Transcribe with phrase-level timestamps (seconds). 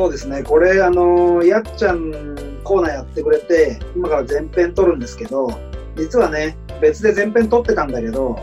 [0.00, 0.42] そうですね。
[0.42, 2.10] これ、あの、やっちゃん
[2.64, 5.52] コーナーやってくれて、今から前編撮るんですけど、
[5.94, 8.40] 実はね、別で前編撮ってたんだけど、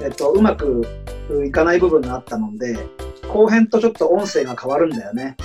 [0.00, 0.86] えっと、うまく
[1.44, 2.78] いかない部分があったので、
[3.26, 5.36] 後編とちょっと音声が変わるんだよね。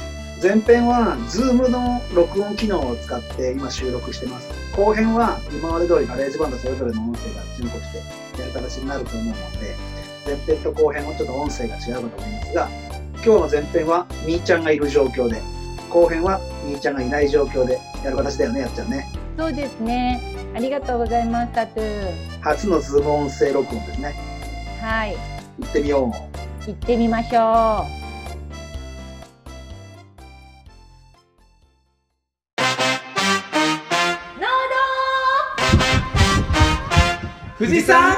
[0.43, 4.51] 前編は Zoom の録音機能を使って今収録してます。
[4.75, 7.97] 後編は今まで通りガレージバンドそれぞれの音声が準備して
[8.39, 9.75] やる形になると思うので、
[10.23, 12.86] 前編と後編はちょっと音声が違うかと思いますが、
[13.25, 15.41] 今日の前編はみーちゃんがいる状況で、
[15.89, 19.11] 後編はみーちゃんがいない状況でやる形だよね、やっちゃんね。
[19.37, 20.21] そうですね。
[20.55, 22.41] ありがとうございます、タトゥー。
[22.41, 24.15] 初のズーム音声録音ですね。
[24.81, 25.17] はい。
[25.59, 26.11] 行ってみよう。
[26.65, 27.97] 行ってみましょう。
[37.59, 38.13] 富士山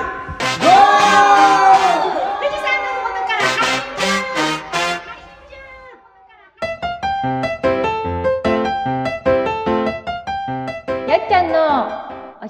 [0.59, 1.68] ゴー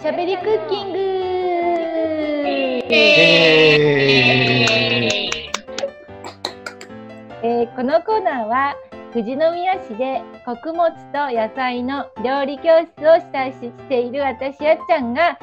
[0.02, 0.98] しゃべりクッキング。
[7.42, 8.76] えーこのコーナーは
[9.14, 15.38] 富士宮市で穀物と野菜の料理教室をしたししている私やっちゃんが、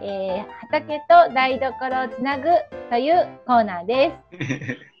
[0.00, 2.44] えー畑と台所をつなぐ
[2.90, 4.86] というコーナーです。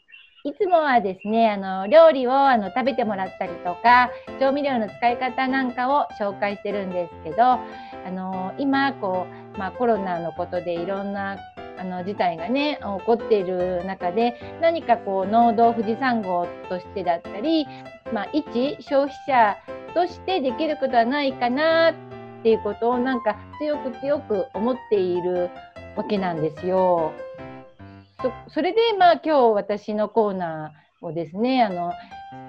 [0.46, 7.60] いつもはですね、あの料理をあの食べてもらったりとか、調味料の使い方なんかを紹介してるんですけど、あ
[8.12, 11.36] の今こうまあコロナのことでいろんな
[11.78, 17.66] あの事態がね起こっている中で何かこう農道富士山号としてだったり、
[18.12, 19.56] まあ、一消費者
[19.94, 21.94] としてできることはないかなっ
[22.44, 25.50] ていうことをなんか強く強く思っている
[25.96, 27.12] わけなんですよ。
[28.22, 31.92] そそれでまあ今日私のコーナーをですねあの、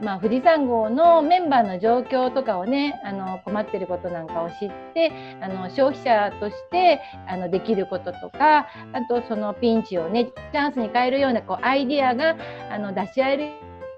[0.01, 8.67] まあ、富士山号のメンバーの状況とかをねあの困ってることなんかを知ってあの消費者としてあのできることとかあ
[9.09, 12.35] とそのピンチをねチャンスに変えるようなこうアイディアが
[12.71, 13.37] あの出し合え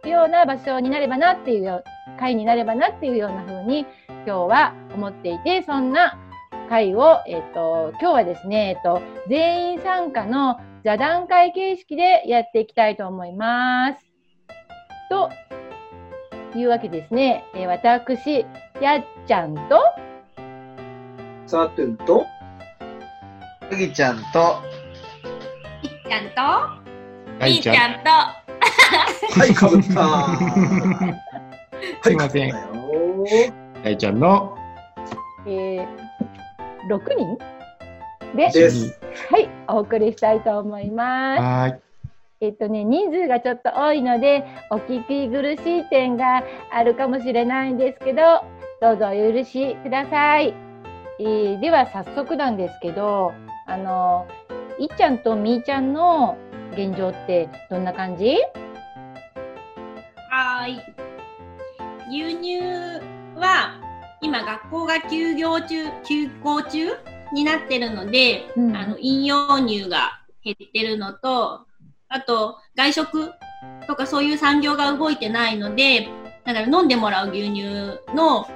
[0.04, 1.84] るような場所になればなっていう
[2.20, 3.86] 会になればなっていうような風に
[4.26, 6.18] 今日は思っていてそんな
[6.69, 14.06] 会を、えっと今日はですね、えっと全員参加の座談会形式でやっていきたいと思います。
[15.09, 15.31] と
[16.56, 18.46] いうわけですね、えー私
[18.80, 19.81] やっちゃんと
[21.47, 22.25] さてと、
[23.72, 24.62] むぎちゃんと、
[25.81, 30.01] いっちゃんと、はいいいちゃんと、はい、かぶった。
[30.06, 31.18] は
[32.00, 32.51] い、すいません。
[32.51, 32.90] 被ったよ
[33.84, 34.56] 大ちゃんの
[35.46, 35.99] えー、
[36.88, 37.38] 6人？
[38.36, 39.00] で、です。
[39.32, 41.42] はい、お送りしたいと思います。
[41.42, 41.80] はーい。
[42.42, 48.22] えっとね、人数がちょっと多いので、お聞き苦しい点があるかもしれないんですけど、
[48.80, 50.54] どうぞお許しください。
[51.20, 53.34] えーでは早速なんですけど、
[53.68, 54.26] あの、
[54.80, 56.38] いっちゃんとみーちゃんの
[56.72, 58.38] 現状ってどんな感じ？
[60.30, 60.80] はーい。
[62.10, 62.62] 牛乳
[63.36, 63.82] は、
[64.22, 66.88] 今学校が休業中、休校中
[67.34, 68.75] になってるので、うん。
[68.75, 71.66] あの、飲用乳が減ってるのと、
[72.09, 73.31] あと、外食
[73.88, 76.09] とかそういう産業が動いてないので、
[76.46, 77.63] だから飲んでもらう牛乳
[78.16, 78.47] の、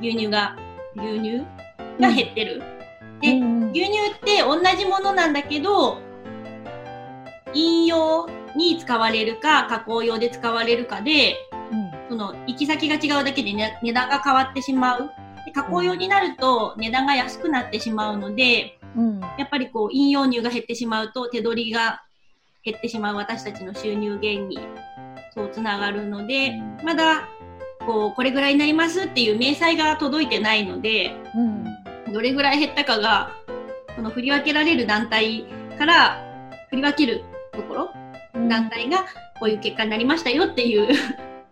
[0.00, 0.56] 牛乳が、
[0.96, 1.44] 牛乳
[2.00, 2.62] が減ってる。
[3.20, 3.70] でうん。
[3.70, 6.00] 牛乳って同じものなんだけど、
[7.54, 11.36] 飲用に使われるか、加工用で使われるかで、
[12.08, 15.10] その行き先が違うだけで、ね、値段が変わってしまう。
[15.44, 19.20] で加工用になると値段が安くなってしまうので、うん。
[19.20, 22.02] やっぱりこう飲用乳が減ってしまうと手取りが
[22.64, 24.58] 減ってしまう私たちの収入源に
[25.34, 27.28] そうつながるので、まだ
[27.86, 32.12] こうこれぐらいになりますっていう明細が届いてないので、うん。
[32.12, 33.30] どれぐらい減ったかが、
[33.94, 35.44] その振り分けられる団体
[35.78, 36.22] から
[36.70, 37.90] 振り分けるところ、
[38.34, 38.48] うん。
[38.48, 39.04] 団体が
[39.38, 40.88] こういう結果になりましたよっていう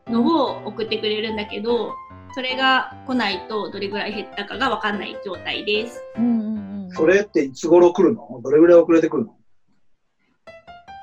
[0.08, 1.92] のを送ってくれるんだけど、
[2.34, 6.02] それが来ないとどれぐらい減ったかがわかんない状態です。
[6.16, 8.40] うんうんうんそれっていつ頃来るの？
[8.42, 9.34] どれぐらい遅れてくるの？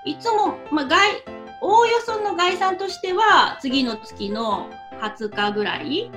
[0.06, 1.24] いつも、まあ、外、
[1.62, 4.70] おおよその概算としては次の月の
[5.02, 6.10] 20日ぐらい。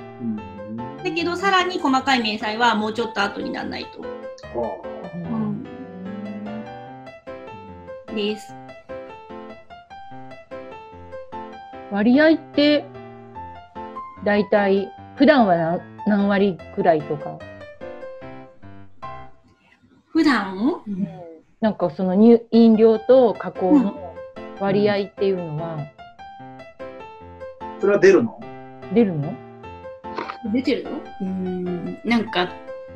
[1.03, 4.01] だけどさらに細かい明細はもうちょっと後にならないと。
[4.01, 4.07] は
[8.07, 8.64] うんです。
[11.91, 12.85] 割合って
[14.23, 17.39] だいたい普段は何何割くらいとか、
[20.07, 20.81] 普段？
[21.61, 24.15] なんかその乳飲料と加工の
[24.59, 28.39] 割合っていうのは、あそれは出るの？
[28.93, 29.33] 出るの？
[30.53, 30.91] 出てるの？
[31.21, 31.99] うん。
[32.05, 32.49] なんか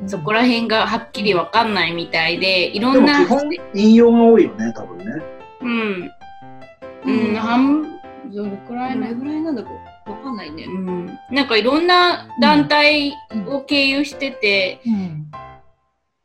[0.06, 5.04] そこら辺がはっきりわかんないみたいでいろでんなも基本、引用が多いよね、多分ね。
[5.62, 5.68] うん。
[5.72, 6.12] う
[7.06, 7.36] うんん。
[7.36, 7.99] 半
[8.34, 9.70] どれくらいなどれぐらいなんだか
[10.06, 10.64] わかんないね。
[10.64, 13.14] うんなんかいろんな団体
[13.48, 15.30] を経由してて、うん。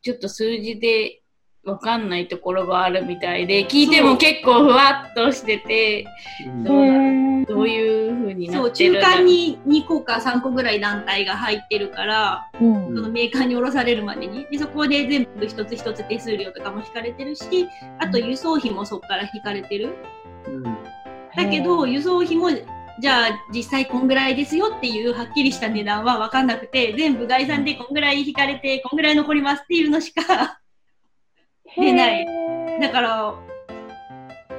[0.02, 1.20] ちょっと数字で
[1.64, 6.06] わかんないところがあるみたいで、聞いても結構ふわっとしてて、
[6.46, 12.94] うんどうなどういう風になそう、ってるんだ中間に2個か3個ぐらい団体が入ってるから、うん。
[12.96, 14.46] そのメーカーに卸されるまでに。
[14.50, 17.68] で、そこで全部一つ一つ手数料とかも引かれてるし、
[17.98, 19.94] あと輸送費もそこから引かれてる。
[20.46, 20.95] うん
[21.36, 22.50] だけど、輸送費も、
[22.98, 30.60] じゃあ実際こんぐらいですよっていうはっきりした値段は分かんなくて、全部概算でこんぐらい引かれて、こんぐらい残りますっていうのしか、
[31.76, 32.26] 出ない。
[32.80, 33.34] だから、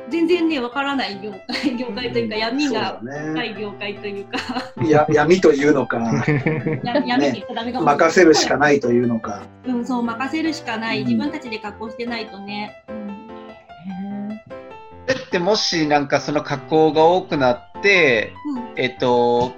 [0.09, 3.49] 全然ね、分からない業界、 業界というか闇が深ね。
[3.49, 4.37] い業界というか、
[4.81, 5.97] いや闇というのか、
[6.83, 9.43] や闇って言ったらダメかもしれない任せるしかないというのか。
[9.65, 11.01] うん、そう、任せるしかない。
[11.01, 11.07] うん。
[11.07, 12.83] 自分たちで加工してないとね。
[12.87, 12.96] うん
[15.37, 18.33] てもしなんかその加工が多くなって、
[18.75, 19.53] えっと、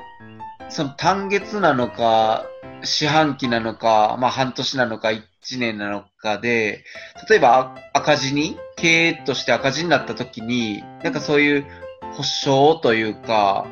[0.70, 2.46] その単月なのか、
[2.84, 6.84] 四半期なのか、まあ半年なのか、一年なのかで、
[7.30, 11.66] 例えばあ赤字に、経営として赤字になった時に、なんかそういう
[12.14, 13.66] 保証というか、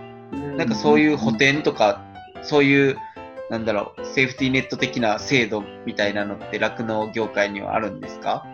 [0.58, 2.02] なんかそういう補填とか、
[2.42, 2.98] そういう、
[3.50, 8.46] なんだろう、セーフティーネット的な制度みたいなのって酪農業界にはあるんですか？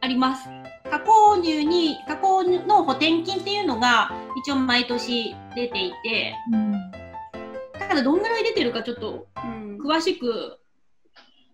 [0.00, 0.55] あります。
[0.96, 4.10] 加工乳に、加工の補填金っていうのが
[4.42, 6.34] 一応毎年出ていて、
[7.78, 9.78] ただどんぐらい出てるかちょっとうん。
[9.78, 10.58] 詳しく、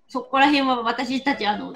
[0.08, 1.74] そこら辺は私たちあの、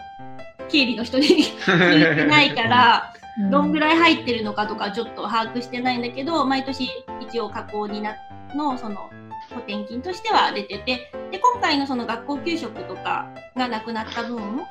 [0.68, 1.26] 経理の人に
[1.66, 3.12] 聞いてないから、
[3.50, 6.88] どんぐらい入ってるのかとかちょっと把握してないんだけど、毎年
[7.20, 8.14] 一応加工にな
[8.54, 9.10] のその
[9.52, 13.26] 補填金としては出てて、で、今回のその学校給食とか
[13.56, 14.62] がなくなった分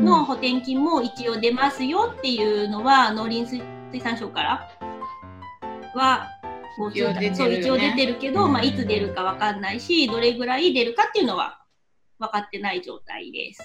[0.00, 3.62] の補填金も一応出ますよっていうのは農林水
[3.92, 4.68] 水産省から
[5.94, 6.28] は
[7.20, 7.34] ね。
[7.34, 8.52] そう一応出てるけど、うん。
[8.52, 11.62] まあ、いつ出るかわかんないし、どれぐらい出るかっていうのは
[12.18, 13.62] 分かってない状態です。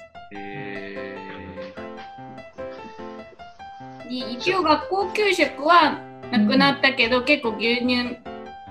[4.09, 6.00] 一応学校給食は
[6.31, 8.18] なくなったけど、結構牛乳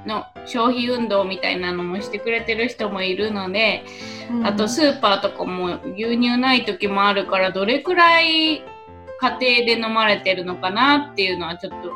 [0.07, 3.85] の消費運動みたいなのもしてくれてる人もいるので、
[4.45, 8.63] あとスーパーとかも牛乳ない時もあるからどれくらい家
[9.21, 11.93] 庭で飲まれてるのかなっていうのはちょっと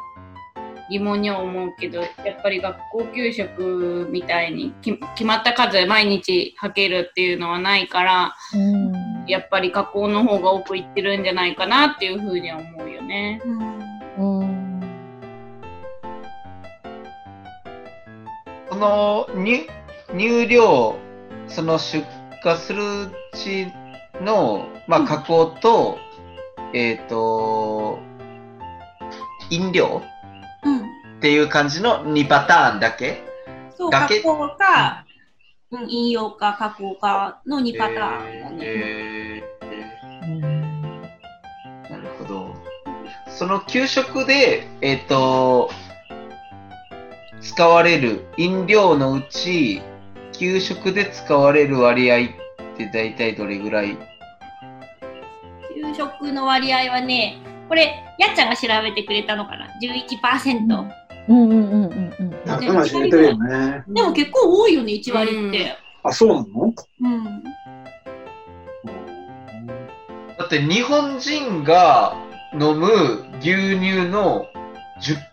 [0.90, 9.10] 疑問には思うけどやっぱり学校給食みたいにき決まった数毎日はけるっていうのはないからうん。
[9.26, 13.40] やっぱり加工の方が多くいってるんじゃないかなっていうふうには思うよね。
[13.44, 13.89] うん
[18.80, 19.68] の入
[20.12, 20.96] 入量、
[21.46, 22.04] その出
[22.44, 23.68] 荷するうち
[24.20, 25.98] の、まあ、加工と、
[26.74, 27.98] えっ、と、
[29.50, 30.02] 飲料
[30.64, 30.78] うん。
[30.78, 30.82] っ
[31.20, 33.22] ていう感じの2パターンだけ？
[33.76, 34.20] そう、だけ？
[34.20, 35.04] 加工か、
[35.70, 38.58] うん、引用か加工かの2パターンだね。
[38.62, 39.42] え
[40.22, 41.90] うんー。
[41.90, 42.54] なるほど。
[43.28, 45.70] その給食で、えっ、と、
[47.40, 49.82] 使われる飲料のうち、
[50.32, 52.28] 給食で使われる割合っ
[52.76, 53.96] て大体どれぐらい？
[55.74, 57.38] 給食の割合はね、
[57.68, 60.90] これ、やっちゃんが調べてくれたのかな ?11%。
[61.28, 63.84] うんうんうんうんうん仲間知れてるよね。
[63.86, 65.76] でも結構多いよね、1割って。
[66.02, 66.74] あ、そうなの？
[67.00, 67.44] うん。
[70.38, 72.16] だって日本人が
[72.54, 74.46] 飲む牛乳の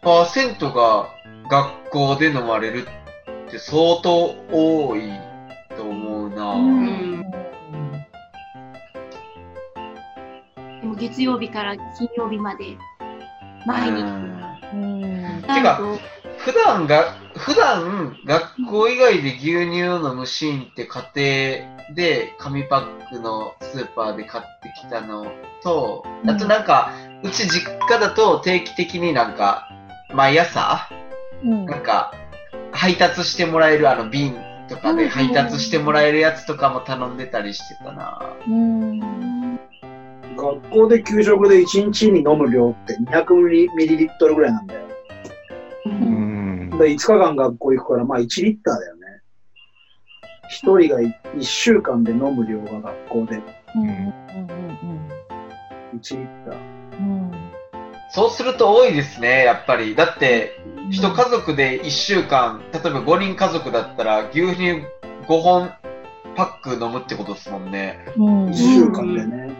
[0.03, 1.09] 10%が
[1.49, 2.87] 学校で飲まれる
[3.47, 5.11] って相当多い
[5.75, 6.55] と思うな。
[6.55, 7.21] ん。
[10.81, 12.77] でも月曜日から金曜日まで、
[13.65, 14.01] 毎日。
[14.73, 15.41] うん。
[15.41, 15.79] てか
[16.37, 25.25] 普段が、普段学校以外で牛乳を飲むシーンって家庭で紙パックのスーパーで買ってきたの
[25.63, 26.91] と、あとなんか、
[27.23, 29.67] うち実家だと定期的になんか、
[30.13, 30.89] 毎朝、
[31.43, 31.65] うん。
[31.65, 32.13] なんか、
[32.71, 34.35] 配達してもらえるあの瓶
[34.67, 38.19] とかで配達してもらえるやつとかも頼んでたりしてたな。
[38.47, 39.59] うん。
[40.35, 43.35] 学校で給食で1日に飲む量って200
[43.75, 44.81] ミリリットルぐらいなんだよ。
[45.85, 46.69] うん。
[46.69, 49.01] で5日間学校行くから、まあ1リッターだよね。
[50.63, 53.41] 1人が1週間で飲む量が学校で。
[53.75, 53.87] うん。
[53.87, 55.09] うん。
[55.99, 56.55] 1リッター。
[56.99, 57.31] うん。
[58.09, 59.95] そうすると多いですね、やっぱり。
[59.95, 60.51] だって、
[60.89, 64.83] 一家族で1週間、例えば5人家族だったら牛乳
[65.27, 65.71] 5本
[66.35, 68.05] パック飲むってことですもんね。
[68.17, 69.53] 1週間でね。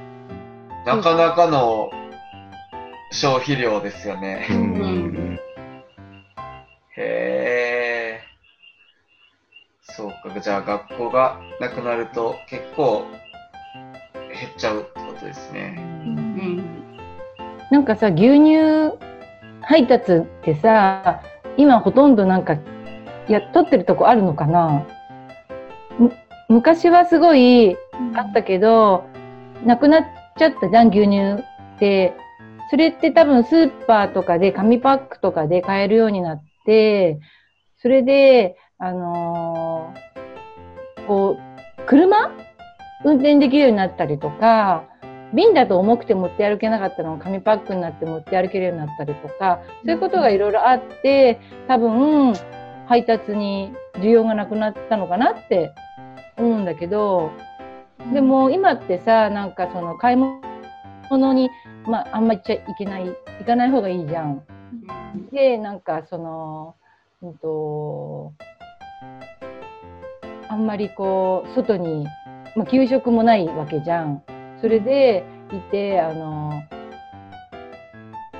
[0.86, 1.90] なかなかの
[3.12, 4.48] 消費量ですよね。
[4.52, 5.40] うん
[6.96, 8.22] へえ。
[9.82, 13.06] そうか、じゃあ学校がなくなると結構
[14.14, 15.76] 減っちゃうってことですね。
[15.78, 16.88] うん
[17.70, 19.07] なんかさ牛乳
[19.68, 21.22] 配達ってさ
[21.58, 22.58] 今ほとんどなんか
[23.28, 24.88] や取ってるとこあるのかな？
[26.00, 26.14] む
[26.48, 27.76] 昔はすごい
[28.16, 29.04] あったけど、
[29.66, 30.06] なくなっ
[30.38, 31.44] ちゃったじゃん牛乳
[31.76, 32.16] って。
[32.70, 37.20] それって多分スーパーとかで紙パックとかで買えるようになって
[37.82, 42.30] それであのーこう車
[43.06, 44.84] 運転できるようになったりとか
[45.34, 52.34] 瓶だと重くて持って歩けなかったのが紙パックになって持って歩けるようになったりとかそういうことがいろいろあって多分
[52.88, 55.72] 配達に需要がなくなったのかなって
[56.38, 57.32] 思うんだけど
[58.14, 60.18] でも今ってさなんかその買い
[61.10, 61.50] 物に、
[61.86, 63.06] まあ、あんま行っちゃいけない
[63.40, 64.44] 行かない方がいいじゃん。
[65.32, 66.76] でなんかその
[67.22, 68.34] うんと
[70.48, 72.06] あんまりこう外に、
[72.56, 74.24] まあ、給食もないわけじゃん。
[74.62, 76.64] それでいてあの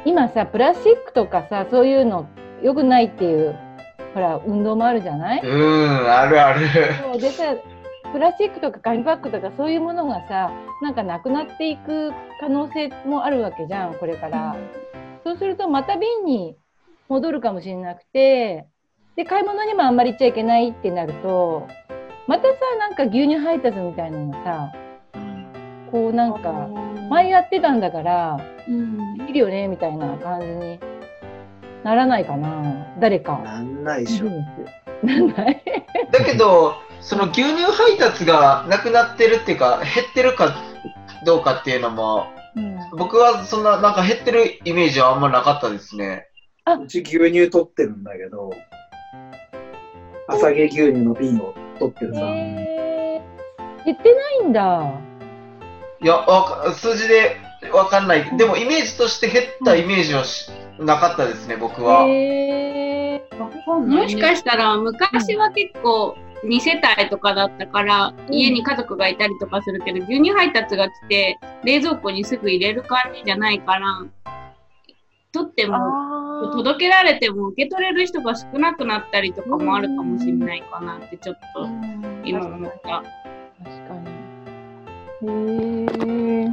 [0.06, 2.28] 今さプラスチックとかさそういうの
[2.62, 3.56] 良くないっていう
[4.14, 6.68] ほら運動もあるじゃない、うーん、あるある。
[7.04, 7.56] そうでさ
[8.12, 14.56] プラスチックとか紙パックとかそういうものがさなんかなくなっていく可能性もあるわけじゃんこれから。
[15.28, 16.56] そうするとまた瓶に
[17.10, 18.66] 戻るかもしれなくて
[19.18, 21.68] で買い物にもあんまり行っちゃいけないってなると
[22.28, 24.72] またさなんか牛乳配達みたいなのがさ
[25.92, 26.68] こうなんか
[27.10, 30.80] 前やってたんだからうんできるよねみたいな感じに
[31.84, 33.40] ならないかな誰か。
[33.44, 34.26] なんないでしょ。
[35.04, 35.64] なんない
[36.12, 40.56] だけど、その牛乳配達がなくなってるっていうか、減ってるか
[41.26, 46.28] どうかっていうのも、うん僕はそんな、なんか減ってるイメージはあんまなかったですね。
[46.82, 48.52] うち牛乳取ってるんだけど、
[50.28, 52.22] 朝毛牛乳の瓶を取ってるさ。
[52.22, 54.92] 減ってないんだ。
[56.02, 57.38] いや、わか数字で
[57.74, 58.38] わかんない。
[58.38, 62.06] でもイメージとして減ったイメージはしなかったですね、僕は。
[62.08, 63.22] へ
[63.68, 74.06] もしかしたら昔は結構2世帯とかだったから、家に家族がいたりとかするけど牛乳配達が来て冷蔵庫にすぐ入れる感じじゃないから
[75.32, 81.68] 取ってーも届けられても受け取れる人が少なくなったりとかもあるかもしれないかなってちょっと
[82.24, 83.04] 今思った。
[83.64, 84.17] 確かに。
[85.24, 86.48] へえ。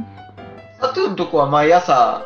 [0.81, 2.25] サトゥのとこは毎朝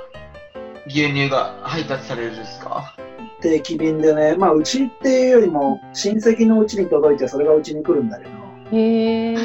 [0.88, 2.96] 牛乳が配達されるんですか
[3.42, 8.32] 定期便でね、まあうちっていうよりも親戚のうちに届いてそれがうちに来るんだけど、
[8.72, 9.36] へえ。
[9.38, 9.40] あ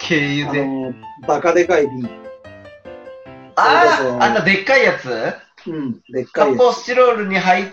[0.00, 0.64] 経由で。
[0.64, 0.94] の、
[1.26, 2.08] バカでかい瓶。
[3.56, 5.08] ああ、あんなでっかいやつ？
[5.68, 7.66] うん、でっかいや発泡スチロールに入っ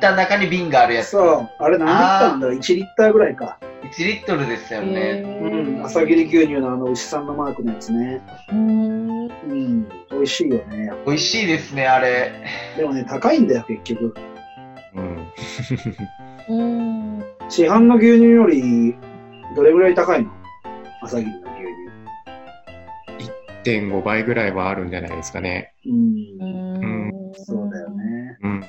[0.00, 1.08] た中に瓶があるやつ。
[1.08, 1.10] つ。
[1.12, 3.58] そう、あれ何リッターなんだろう ?1 リッターぐらいか。
[3.92, 5.22] 1リットルですよね。
[5.24, 8.20] うん、朝霧牛乳のあの牛さんのマークのやつね。
[8.52, 9.26] うん。
[9.26, 10.92] うん、美味しいよね。
[11.06, 12.32] 美味しいですね、あれ。
[12.76, 14.14] でもね、高いんだよ、結局。
[14.94, 15.26] うん。
[16.48, 16.64] う
[17.18, 17.24] ん。
[17.48, 18.94] 市販の牛乳より、
[19.56, 20.30] どれぐらい高いの？
[21.02, 21.38] 朝霧の
[23.18, 23.30] 牛
[23.64, 25.74] 1.5倍ぐらいはあるんじゃないですかね。
[25.82, 25.90] 乳。
[25.90, 27.32] うん、うん。
[27.34, 27.90] そうだよ。
[27.90, 28.38] ね。
[28.42, 28.62] うん。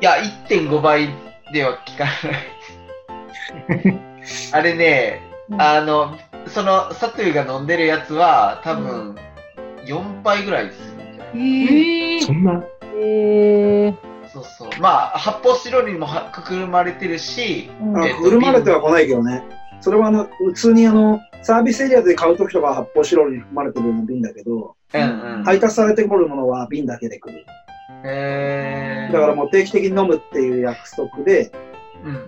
[0.00, 0.16] いや、
[0.48, 1.08] 1.5倍
[1.52, 2.14] では効かない。
[4.52, 5.20] あれね、
[5.58, 6.16] あの、
[6.46, 9.16] その、サトゥが飲んでるやつは、多分、
[9.86, 10.94] 4倍ぐらいです。
[11.34, 12.62] えーそんな？
[12.96, 13.94] へえ。
[14.32, 14.68] そうそう。
[14.80, 19.42] まあ、発泡スチロールにもはくくまれてるし、あえっとくるまれては来ないけどね。
[19.80, 25.44] それはあの、普通にあの、サービスエリアで買うときとかは発泡スチロールに含まれてるような瓶だけど、うんうん。
[25.44, 27.44] 配達されてくるものは瓶だけで来る。
[28.04, 31.50] えー、だからもう定期的に飲むっていう約束で、
[32.04, 32.20] うんうん。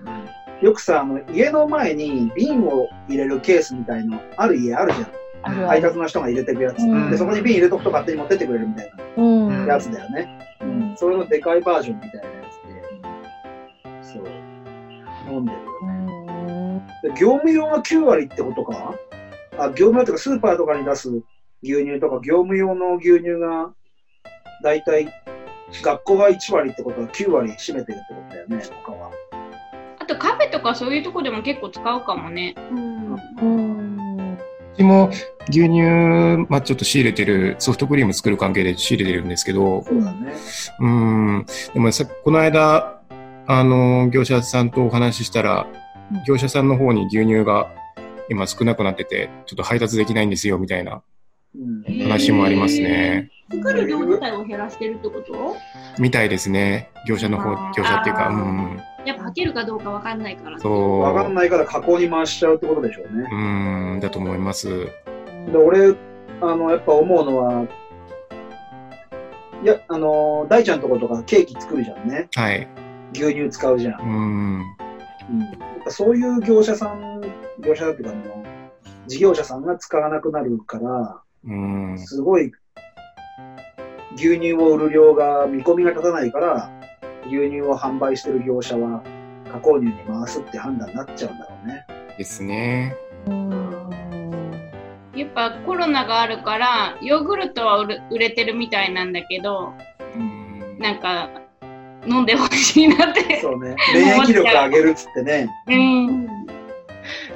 [0.63, 5.67] よくさ、あの、家の前に瓶を入れるケースみたいの、ある家あるじゃん。
[5.67, 6.79] 配達の人が入れてくやつ。
[6.79, 9.67] うんで、そこに瓶入れとくと勝手に持ってってくれるみたいうん。
[9.67, 10.39] なやつだよね。
[10.61, 12.33] うんそれのでかいバージョンみたいなや
[14.03, 14.25] つで、そう、
[15.33, 16.87] 飲んでるよね。
[17.03, 18.95] で業務用が9割ってことか？
[19.59, 21.09] あ、業務用とかスーパーとかに出す
[21.63, 23.73] 牛乳とか業務用の牛乳が、
[24.63, 25.09] だいたい
[25.83, 29.11] 学校が1割ってことは9割占めてるってことだよね、他は。
[30.03, 32.57] あとカフェとかそういうとこでも結構使うかもね。
[32.73, 33.15] うん。
[33.41, 34.39] うん。
[34.79, 35.11] うも
[35.49, 35.81] 牛乳、
[36.49, 39.29] まあ、ちょっと仕入れてる、ソフトクリーム作る関係で仕入れてるん。
[39.29, 40.33] ですけど、そうだね。
[40.81, 43.01] うん、でもさ、この間、
[43.47, 44.71] あの、業者さん。
[44.71, 45.69] とお話ししたら
[46.11, 46.69] うん、業者さん。
[46.69, 47.71] の方に牛乳が
[48.29, 50.31] 今少なくなってて、ちょっと配達できないん。
[50.31, 51.03] ですよ、みたいな
[51.55, 51.85] うん。
[52.09, 53.31] 話もありますね。
[53.53, 55.57] 作る量自体を減らしてるってこと
[55.99, 56.91] みたいですね。
[57.07, 60.59] 業者の方業者っていうか、うん、やっぱ履けるかどうかわかんないから。
[60.59, 61.01] そう。
[61.01, 63.29] わかんないから加工に回しちゃうってことでしょうね。
[63.31, 64.69] うん、だと思います。
[64.69, 64.91] で、
[65.57, 65.95] 俺、
[66.41, 67.67] あの、やっぱ思うのは、
[69.63, 72.29] いや、あの、大ちゃんとことかケーキ作るじゃんね。
[72.35, 72.69] はい。
[73.13, 74.01] 牛乳使うじゃん。
[74.01, 74.77] うん、
[75.31, 75.41] うん。
[75.41, 75.47] や
[75.81, 77.21] っぱそういう業者さん、
[77.61, 78.45] 業者だっていうか、あの、
[79.07, 82.53] 事業者さんが使わなくなるから、うん、すごい、
[84.17, 86.82] 牛乳を売る量が見込みが立たないから、
[87.27, 89.03] 牛乳を販売してる業者は、
[89.51, 91.87] 加工乳に回すって判断になっちゃうんだろうね。
[92.17, 92.97] ですね。
[95.15, 97.79] やっぱコロナがあるから、ヨーグルトは
[98.11, 99.73] 売れてるみたいなんだけど、
[100.15, 101.31] うんなんか、
[102.07, 103.41] 飲んでほしいなって。
[103.43, 103.77] そうね。
[103.95, 105.49] 免疫力上げるっつってね。
[105.69, 106.27] うん。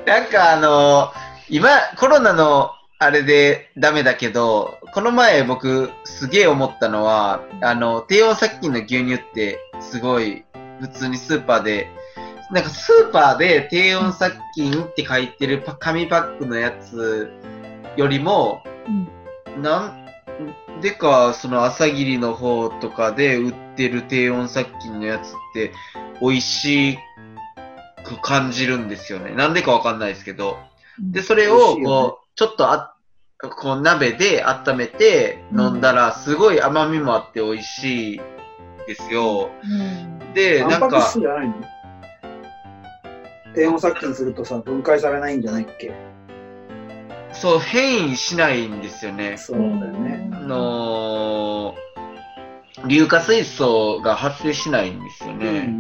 [0.05, 1.13] なんかあの、
[1.49, 10.45] 今、コロナのあれでダメだけど、この前僕すげえ思ったのは、あの、低温殺菌の牛乳ってすごい
[10.81, 11.89] 普通にスーパーで、
[12.51, 17.31] なんかスーパーで低温殺菌って書いてるパ紙パックのやつ
[17.97, 18.63] よりも、
[19.61, 20.07] なん
[20.81, 25.73] でかその朝霧の方とかで売ってる低温殺菌のやつって
[26.21, 26.99] 美味し
[28.05, 29.35] く感じるんですよね。
[29.35, 30.59] なんでかわかんないですけど。
[31.01, 32.95] で、それをこう、ちょっとあ、
[33.39, 38.21] こう鍋で温めて飲んだら、すごい甘みもあって美味しい
[38.87, 39.51] ですよ。
[40.35, 41.55] で、タンパクなんか、質じゃないの？
[43.55, 45.93] 低温殺菌するとさ、分解されないんじゃないっけ？
[47.33, 49.37] そう、変異しないんですよね。
[49.37, 50.31] そうだよね。
[50.33, 51.87] あのー
[52.89, 55.75] 硫化水素が発生しないんですよね。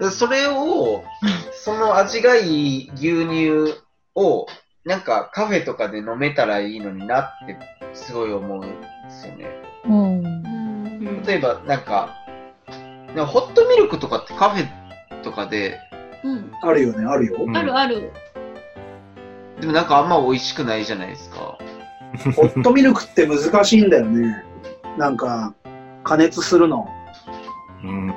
[0.00, 1.02] でそれを、
[1.52, 3.74] その味がいい牛乳
[4.14, 4.46] を、
[4.84, 7.58] なんかカフェとかで飲めたらいいのになって、
[7.92, 8.68] すごい思うんで
[9.10, 9.46] すよね。
[9.84, 12.14] うんうん例えば、なんか、
[13.08, 15.78] なんかホットミルクとかってカフェとかで、
[16.24, 16.52] うん。
[16.62, 17.36] あるよね、あるよ。
[17.40, 18.12] うんあるある。
[19.60, 21.58] でもなんかあんま美味しくないじゃないですか。
[22.36, 24.44] ホットミルクって難しいんだよね。
[24.96, 25.54] なんか、
[26.04, 26.88] 加熱するの。
[27.84, 28.14] うん、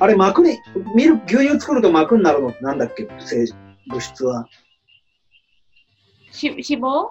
[0.00, 0.58] あれ、膜に、
[0.94, 3.46] ミルク、牛乳作ると膜になるのってなんだっけ成
[3.86, 4.48] 物質は。
[6.30, 7.08] し脂肪？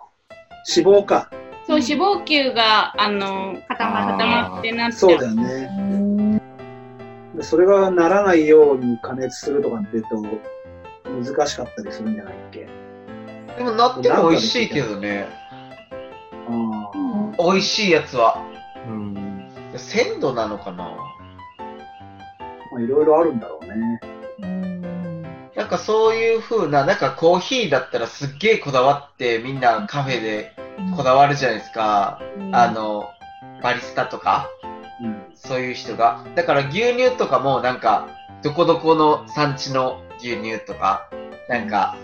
[0.75, 1.29] 脂肪か。
[1.65, 6.02] そう、脂肪球が、あの、固ま固まってなっちゃそうだよね。
[7.35, 10.21] でそれがならないように加熱するとかって言うと、
[11.33, 12.67] 難しかったりするんじゃないっけ？
[13.57, 15.27] でもなっても美味しいけどね。
[16.47, 17.43] ああ。
[17.43, 18.37] 美味しいやつは。
[18.87, 20.83] うん、鮮度なのかな？
[22.71, 23.99] まあ、いろいろあるんだろうね。
[25.55, 30.51] なんかそういう風な、なんかコーヒーだったらすっげえこだわってみんなカフェで
[30.97, 32.19] こだわるじゃないですか。
[32.51, 33.05] あの、
[33.61, 34.72] バリスタとか、うん。
[35.45, 36.25] そういう人が。
[36.35, 38.07] だから牛乳とかもなんか、
[38.41, 41.09] どこどこの産地の牛乳とか、
[41.49, 41.95] なんか、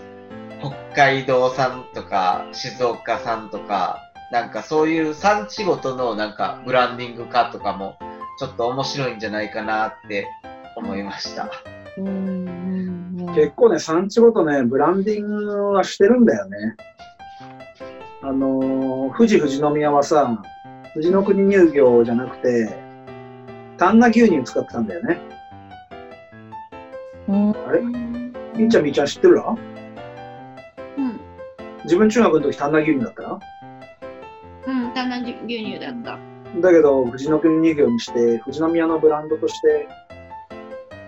[0.60, 3.98] 北海道産とか、静岡産とか、
[4.30, 7.98] なんかそういう産地ごとのなんかブランディング化とかも、
[8.38, 10.26] ちょっと面白いんじゃないかなって
[10.76, 11.50] 思いました。
[13.34, 16.76] 結構ね、産地ごとね、ブランディングはしてるんだよね。
[18.22, 20.42] あのー富士富士宮はさ、
[20.94, 22.79] 富士の国乳業じゃなくて、
[23.80, 25.18] 丹那牛乳使ってたんだよね。
[27.28, 27.80] あれ？
[27.80, 29.56] みっちゃんみっちゃん知ってるら
[30.98, 31.20] うん。
[31.84, 33.40] 自分中学の時丹那牛乳だったら
[34.66, 34.92] うん。
[34.92, 36.18] だんだん牛乳だった。
[36.60, 39.88] だけど、富士の国乳業にして、富士宮のブランドとして、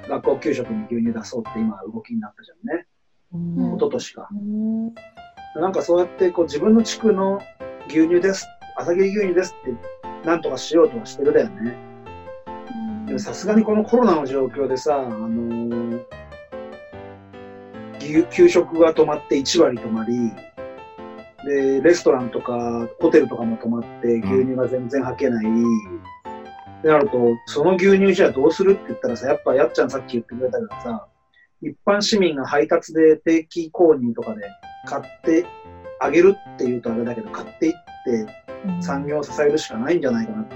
[0.09, 2.87] 学校給食に牛乳出そうって今動きになったじゃんね。
[3.37, 4.29] ん一昨年か。
[5.57, 7.43] なんかそうやってこう自分の地区の
[7.89, 8.47] 牛乳です、
[8.79, 11.92] 朝霧牛乳ですってなんとかしようとはしてるだよね。
[13.07, 16.03] でもさすがにこのコロナの状況でさ、あのー
[18.03, 20.33] 牛給食が止まって1割止まり、
[21.45, 25.47] で、レストランとかホテルとかも止まって牛乳が全然履けない。
[25.47, 31.07] ってなると、その牛乳じゃあどうするって言ったらさ、やっぱやっちゃんさっき言ってくれたけどさ、
[31.63, 34.43] 一般市民が配達で定期購入とかで
[34.87, 35.47] 買って
[36.01, 38.27] あげるっていうとあれだけど、買っていって
[38.81, 40.55] 産業を支えるしかないんじゃないかなって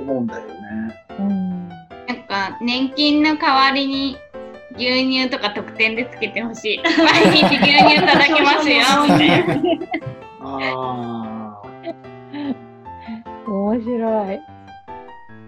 [0.00, 0.54] 思うんだよね。
[1.18, 1.47] なんか、
[2.60, 4.18] 年金の代わりに、
[4.76, 6.78] 牛乳とか特典でつけてほしい。
[6.84, 7.98] 毎日牛乳い。
[8.00, 9.46] ただけますよ、みたい。
[9.46, 9.56] な。
[10.40, 11.62] あ
[13.46, 14.40] 面白い。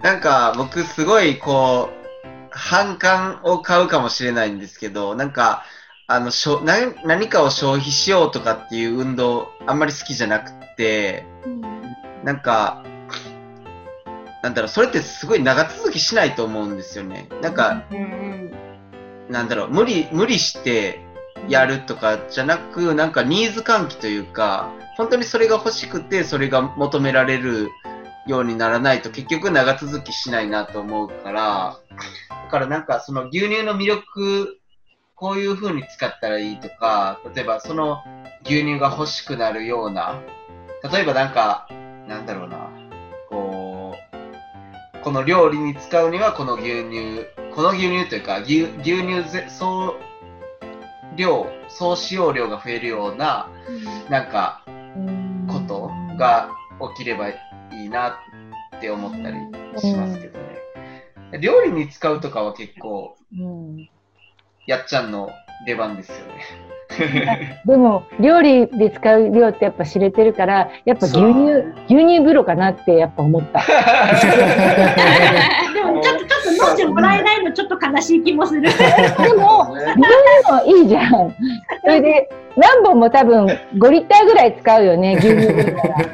[0.02, 1.38] なんか僕すごい。
[1.38, 4.50] こう、反感を買うかもしれない。
[4.50, 5.64] んですけど、なんか、
[6.06, 8.86] あの、しょ何何かを消費しようとかってい。
[8.86, 11.24] う運動、あんまり好きじゃなくて、
[12.24, 12.82] なんか、
[14.42, 17.28] なんだろう、それってすごい長続きしないと思うんですよね。
[17.42, 17.84] なんか、
[19.28, 21.00] なんだろう、無理、無理して
[21.48, 27.68] やるとかじゃなく、なんかニーズ喚起というか、本当にそれが欲しくて、それが求められる
[28.26, 31.76] ようにならないと結局長続きしないなと思うから、
[32.44, 34.58] だからなんかその牛乳の魅力、
[35.14, 37.98] こういう風に使ったらいいとか、例えばその
[38.44, 40.20] 牛乳が欲しくなるような、
[40.90, 41.68] 例えばなんか、
[42.08, 42.70] なんだろうな、
[45.02, 49.96] この料理に使うにはこの牛乳、この牛乳というか牛牛乳ぜ総
[51.16, 53.48] 量、総使用量が増えるような、
[54.08, 54.64] なんか、
[55.48, 56.50] ことが
[56.96, 57.34] 起きればい
[57.86, 58.18] いな
[58.76, 59.36] って思ったり
[59.80, 61.40] しますけどね。
[61.40, 63.88] 料理に使うとかは結構、うん
[64.66, 65.30] やっちゃんの
[65.66, 66.69] 出番ですよね。
[67.64, 71.24] でも料理で使う量ってやっぱ知れてるからやっぱ牛乳
[71.88, 73.60] 牛乳風呂かなってやっぱ思った。
[75.74, 78.62] でもちょっと、ちょっと飲んでもらえないのちょっと悲しい気もする。
[78.62, 80.02] でもね牛
[80.42, 81.34] 乳もいいじゃん。
[81.82, 86.04] それで何本も多分5リッターぐらい使うよね牛乳風呂なら。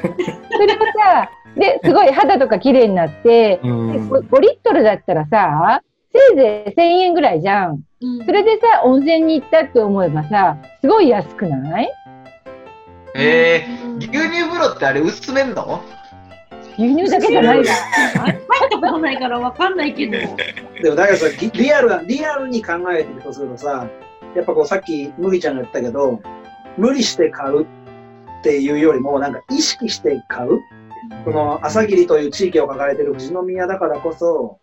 [0.49, 5.81] それをさですごい肌とか綺麗になって、うでん 5, 5リットルだったらさ
[6.13, 7.81] せいぜい1000円ぐらいじゃん。
[7.99, 11.91] それでさ温泉に行ったって思えばさすごい安くない？
[13.15, 15.81] えー、牛乳風呂ってあれ薄めんの？
[16.77, 17.75] 牛乳だけじゃないじゃん。
[17.77, 20.11] 入ったことないからわかんないけど。
[20.83, 23.87] でもだけどさ、リリアルな、リアルに考えてみるとするとさ、
[24.35, 26.21] やっぱこうさっき麦ちゃんが言ったけど、
[26.77, 27.67] 無理して買うっ
[28.43, 30.59] ていうよりも、なんか意識して買う？
[31.25, 34.59] この朝霧という地域を抱えてる富士宮だからこそ、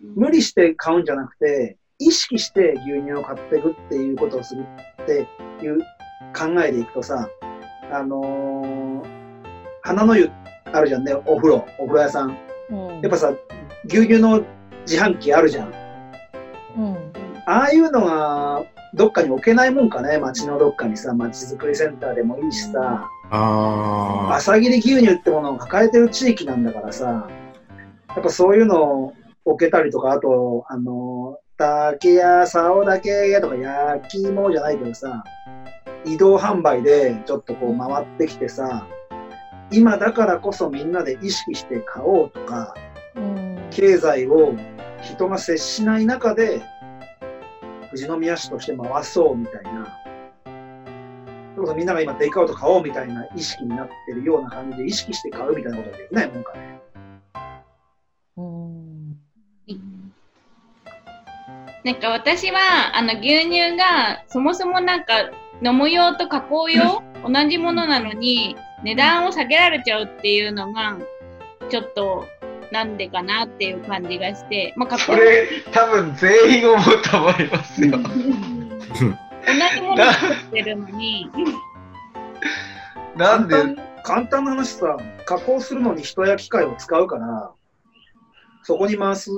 [0.00, 4.64] 無理して買うんじゃなくて、意識して牛乳を買っていくっていうことをする
[5.02, 5.26] って
[5.64, 5.78] いう
[6.36, 7.28] 考えでいくとさ、
[7.90, 9.16] あのー
[9.82, 10.28] 花の湯
[10.72, 12.36] あるじゃんね、お風呂、お風呂屋さん。
[12.70, 13.32] うんやっぱさ、
[13.84, 14.42] 牛乳の
[14.84, 15.72] 自販機あるじゃん。
[16.76, 16.96] うん
[17.46, 27.28] ああいうのがどっかに置けないもんかね、街のどっかにさ、街づくりセンターでもいいしさ、あ朝霧牛乳ってものを抱えてる地域なんだからさ、
[28.08, 29.12] やっぱそういうのを
[29.44, 35.24] 置けたりとか、あと、あの、竹や竿だけとか焼き芋じゃないけどさ、
[36.04, 38.86] 移動販売でちょっとこう回ってきてさ、
[39.70, 42.74] 今だからこそみんなで意識して買おうとか、
[43.14, 44.54] うん経済を
[45.02, 46.62] 人が接しない中で、
[47.90, 49.86] 富士宮市として回そうみたいな、
[51.54, 56.80] それこそみんなが今テイクアウト買おうみたいな意識になってるような感じで意識して買うみたいなことができないもんかね。
[61.86, 65.30] なんか私はあの牛乳がそもそもなんか
[65.62, 70.98] 飲む用と加工用同じものなのに値段を下げられちゃうっていうのが
[71.70, 72.26] ちょっと
[72.72, 77.92] なんでかなっていう感じがして、まあ、加工それ、多分全員思うと思いますよ。
[77.92, 78.08] 同
[78.98, 81.30] じものを作ってるのに。
[83.16, 83.54] なんで、
[84.02, 87.52] 簡単な話さ、加工するのに人や機械を使うから、
[88.64, 89.30] そこに回す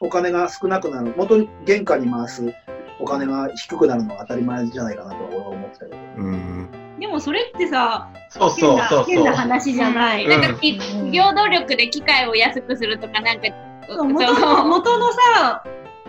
[0.00, 2.54] お金が少なくなる、元に原価に回す
[3.00, 5.96] お金が低くなるのが当たり前じゃないかなとは俺は思ってたけど。
[6.16, 6.70] うん。
[6.98, 8.78] でもそれってさ、そうそう。
[8.78, 9.04] そうそう。
[9.04, 9.36] 変な。
[9.36, 10.24] 話じゃない。
[10.24, 10.30] うん。
[10.30, 13.48] なんかき企業努力で機械を安くするとかなんか
[13.88, 15.62] そう元の元のさ、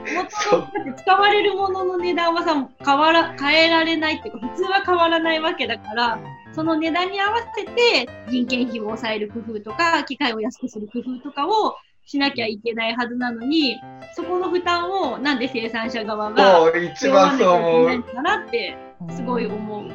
[0.06, 6.20] 元のだって使われるものの値段はさ変わら変えられないっていうか普通は変わらないわけだから
[6.54, 11.76] その値段に合わせて人件費を抑える工夫とか機械を安くする工夫とかを
[12.10, 13.80] しなきゃいけないはずなのに
[14.16, 18.04] そこの負担をなんで生産者側が一番そう思う背負わなきゃいけないの。
[18.04, 18.78] かなって
[19.16, 19.86] すごい思う。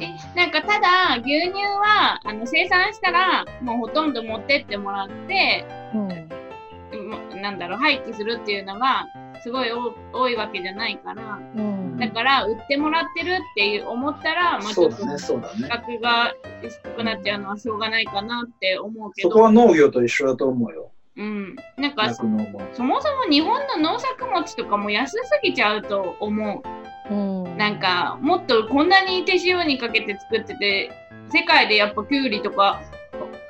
[0.00, 9.04] えなんかただ牛乳はあの生産したらもうほとんど持ってってもらってまなんだろう廃棄するっていうのが
[9.42, 15.04] すごい多多いわけじゃないからうんだから売ってもらってるっていう思ったら、まあ、ちょっと。
[15.04, 20.92] 価格が低くなっちゃうのはしょうがないかなって思うけど、そこは農業と一緒だと思うよ。
[21.20, 22.14] うん、なんか。
[22.14, 22.40] そも
[22.72, 27.14] そも日本の農作物とかも安すぎちゃうと思う。
[27.14, 30.92] うんなんかもっとこんなに手塩にかけて作ってて
[31.28, 32.80] 世界でやっぱキュウリとか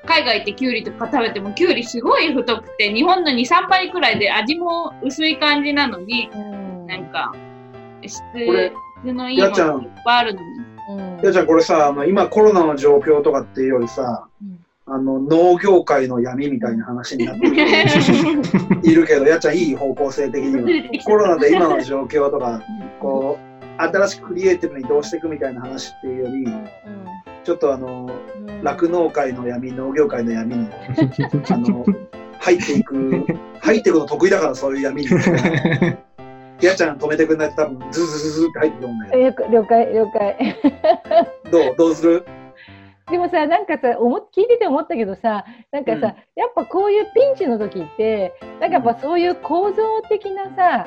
[0.07, 7.33] 海外ってキュウリとか食べてもキュウリすごい太くて日本の23倍くらいで味も薄い感じなのにうんなんか
[8.05, 8.21] 質
[9.05, 10.71] のいいもやっちゃんのいっぱいあるのに。
[11.23, 14.27] やじゃあこれさ、あの今コロナの状況とかっていうよりさ、
[14.93, 17.47] あの農業界の闇みたいな話になって
[18.83, 20.69] いるけど、やっちゃんいい方向性的には。
[21.07, 22.61] コロナで今の状況とか、
[22.99, 26.45] こう、新しくクリエイティブにどうしていくみたいな話っていうより、
[27.45, 28.11] ちょっとあの、
[28.65, 30.67] 酪農界の闇、農業界の闇に、
[31.51, 31.85] あの、
[32.41, 33.25] 入っていく、
[33.61, 35.09] 入っていくの得意だからそういう闇に。
[36.61, 39.35] やちゃん止めてくんないと多分ズズズズって入ってくるんだよ。
[39.51, 40.57] 了解、了解。
[41.51, 42.23] どうどうする？
[43.11, 46.13] でもさ、なんかさ、思聞いてて思ったけどさ、なんかさ、うん、や
[46.47, 50.87] っぱこういうピンチの時って、なんかやっぱそういう構造的なさ、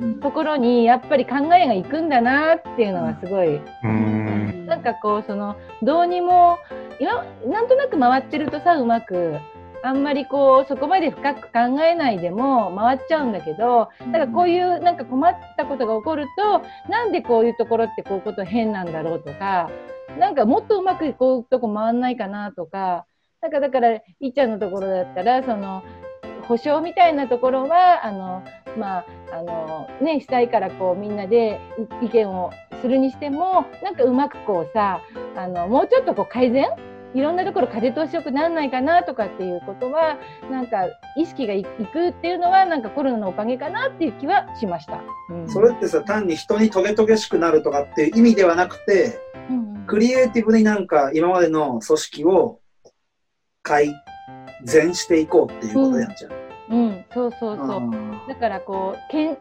[0.00, 6.58] うん、ところにやっぱり考えがいくんだなっていうのがすごい、うん、なんかこう、その、どうにも、
[7.00, 9.36] 今、なんとなく回ってるとさ、うまく、
[9.82, 19.70] あんまりこうそこまで深く考えないでも回っちゃうんだけどだからこういうなんか困ったことが起こるとなんでこういうところってこういうこと変なんだろうとか
[20.18, 23.06] なんかもっとうまくこういうとこ回んないかなとか
[23.40, 25.82] なんかだからいっちゃんのところだったらその
[26.48, 28.42] 保証みたいなところはあの
[28.78, 31.60] まああのねしたいからこうみんなで
[32.02, 32.50] 意見を
[32.80, 35.00] するにしてもなんかうまくこうさ
[35.36, 36.66] あのもうちょっとこう改善？
[37.14, 40.18] いろんなところ風通しよくならないかなとかっていうことは
[40.50, 45.00] なんか意識がいくっていうのはなんかコロナのおかげかなっていう気はしました、
[45.30, 49.18] うん、それってさ単に人にトゲトゲしくなるとかっていう意味ではなくて、
[49.86, 52.60] クリエイティブになんか今までの組織を
[53.62, 53.94] 改
[54.64, 56.32] 善していこうっていうことやっちゃう。
[56.70, 58.28] うん、うん、そうそうそう。
[58.28, 59.38] だからこうけん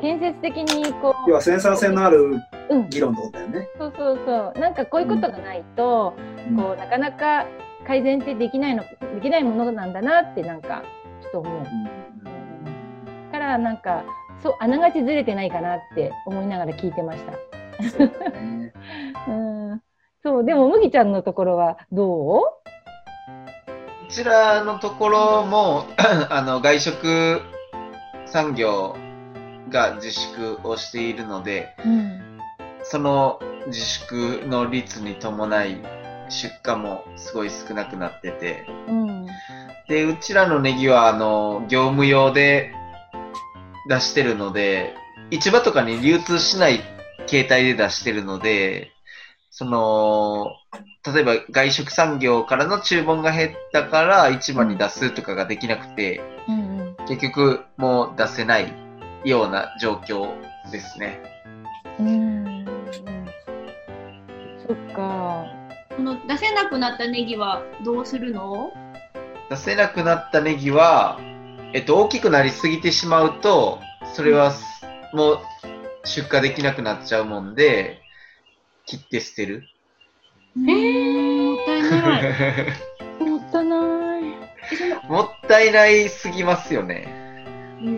[0.00, 2.40] 建設的にこう要はセンサー性のある
[2.88, 4.58] 議論ってことだよね、うん、そうそうそう。
[4.58, 6.14] なんかこういうことがないと、
[6.48, 7.46] うん、こうなかなか
[7.86, 8.82] 改善ってできないの
[9.14, 10.82] できないものなんだなってなんか
[11.22, 14.04] ちょっと思う、うん、からなんか
[14.42, 17.59] そうあながちずれてないかなって思いながら聞いてました。
[19.28, 19.82] うん、
[20.22, 22.40] そうでも麦ちゃんのところはどう？
[22.40, 22.54] こ
[24.08, 25.86] ちらのところも
[26.28, 27.40] あの外食
[28.26, 28.96] 産業
[29.70, 32.38] が自粛をしているので、うん、
[32.82, 33.38] その
[33.68, 35.80] 自粛の率に伴い
[36.28, 39.26] 出荷もすごい少なくなってて、うん、
[39.88, 42.72] でうちらのネギはあの業務用で
[43.88, 44.94] 出してるので
[45.30, 46.80] 市場とかに流通しない
[47.30, 48.90] 形態で出してるので
[49.50, 50.50] その
[51.14, 58.72] 例えば外食産業からの注文が減ったから市場に出すとかができなくて、うんうん、結局もう出せない
[59.24, 60.28] ような状況
[60.70, 61.20] ですね。
[61.98, 62.66] うん。
[64.66, 65.44] そっか。
[65.96, 68.72] この出せなくなったネギはどうするの？
[69.50, 71.18] 出せなくなったネギは、
[71.74, 73.80] えっと、大きくなりすぎてしまうと、
[74.14, 74.52] それは
[75.12, 75.38] もう
[76.04, 78.00] 出荷できなくなっちゃうもんで、
[78.86, 79.64] 切って捨てる。
[80.56, 82.32] えー、もったいない。
[83.24, 85.08] もったいない。
[85.08, 87.20] もったいないすぎますよね。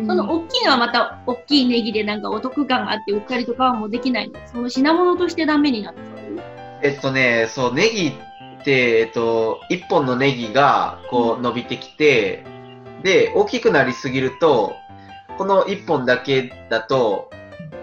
[0.07, 4.53] その大きいのはまた大きいネギでなんかお得感があって売ったりとかはもうできないんです。
[4.53, 6.01] その品物としてダメになって
[6.83, 8.09] えっとね、そう、ネギ
[8.61, 12.45] って、えっと、一本のネギがこう伸びてきて、
[13.05, 14.75] で、大きくなりすぎると、
[15.39, 17.31] この一本だけだと、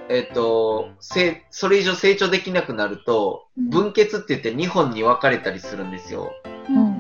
[0.10, 6.32] えっと、せそれ以上成長できなくなると、分血って言って2本に分かれたりするんですよ。
[6.68, 7.00] うん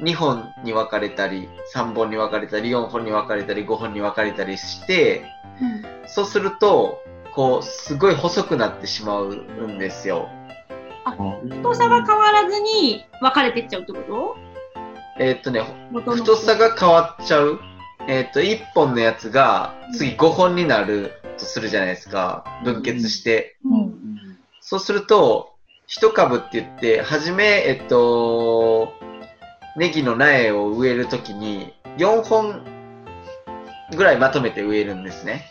[0.00, 5.24] 2本に分かれたり、3本に分かれたり、4本に分かれたり、5本に分かれたりして、
[5.60, 7.00] うん、そうすると、
[7.34, 10.28] こう、すごい細くなってしまうんですよ。
[11.04, 11.16] あ、
[11.48, 14.36] 太さが変わらずに分かれてっちゃうってこと？
[15.20, 17.58] えー、っとね、太さが変わっちゃう。
[18.06, 22.44] えー、っと、1本のやつが次5本になるとするじゃないですか。
[22.64, 23.56] 分結して。
[23.64, 25.54] うんうん、そうすると、
[25.88, 28.92] 1株って言って、はじめ、えっと、
[29.76, 32.62] ネギの苗を植えるときに4本
[33.96, 35.48] ぐらいまとめて植えるんですね。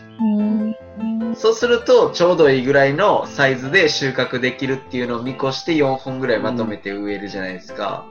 [1.36, 8.06] そうするとちょうどいいぐらいのサイズで収穫できるっていうのを見越して4本ぐらいまとめて植えるじゃないですか。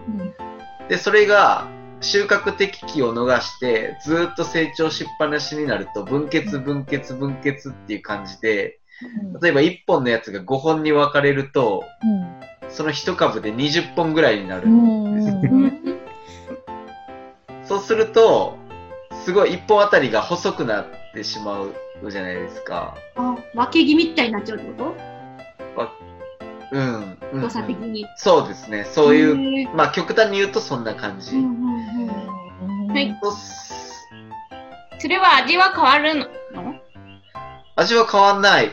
[0.88, 1.68] で、それが
[2.06, 8.78] 収穫的期を逃してずっと成長しっぱなしになると分血分血分血っていう感じで
[9.42, 11.84] 例えば1本のやつが5本に分かれると、
[12.70, 15.20] その1株で20本ぐらいになるんで
[17.62, 17.68] す。
[17.68, 18.56] そうすると、
[19.24, 21.74] すごい一本あたりが細くなってしまう
[22.08, 22.96] じゃないですか。
[23.16, 24.94] あ、分け気味みたいになっちゃうってこと？
[26.72, 27.18] うん。
[27.34, 28.84] 太さ的に、そうですね。
[28.84, 31.36] そういう、まあ極端に言うとそんな感じ。
[31.36, 33.16] うんうんうん、はい。
[34.98, 36.14] それは味は変わる
[36.54, 36.74] の？
[37.76, 38.66] 味は変わんない。
[38.66, 38.70] へ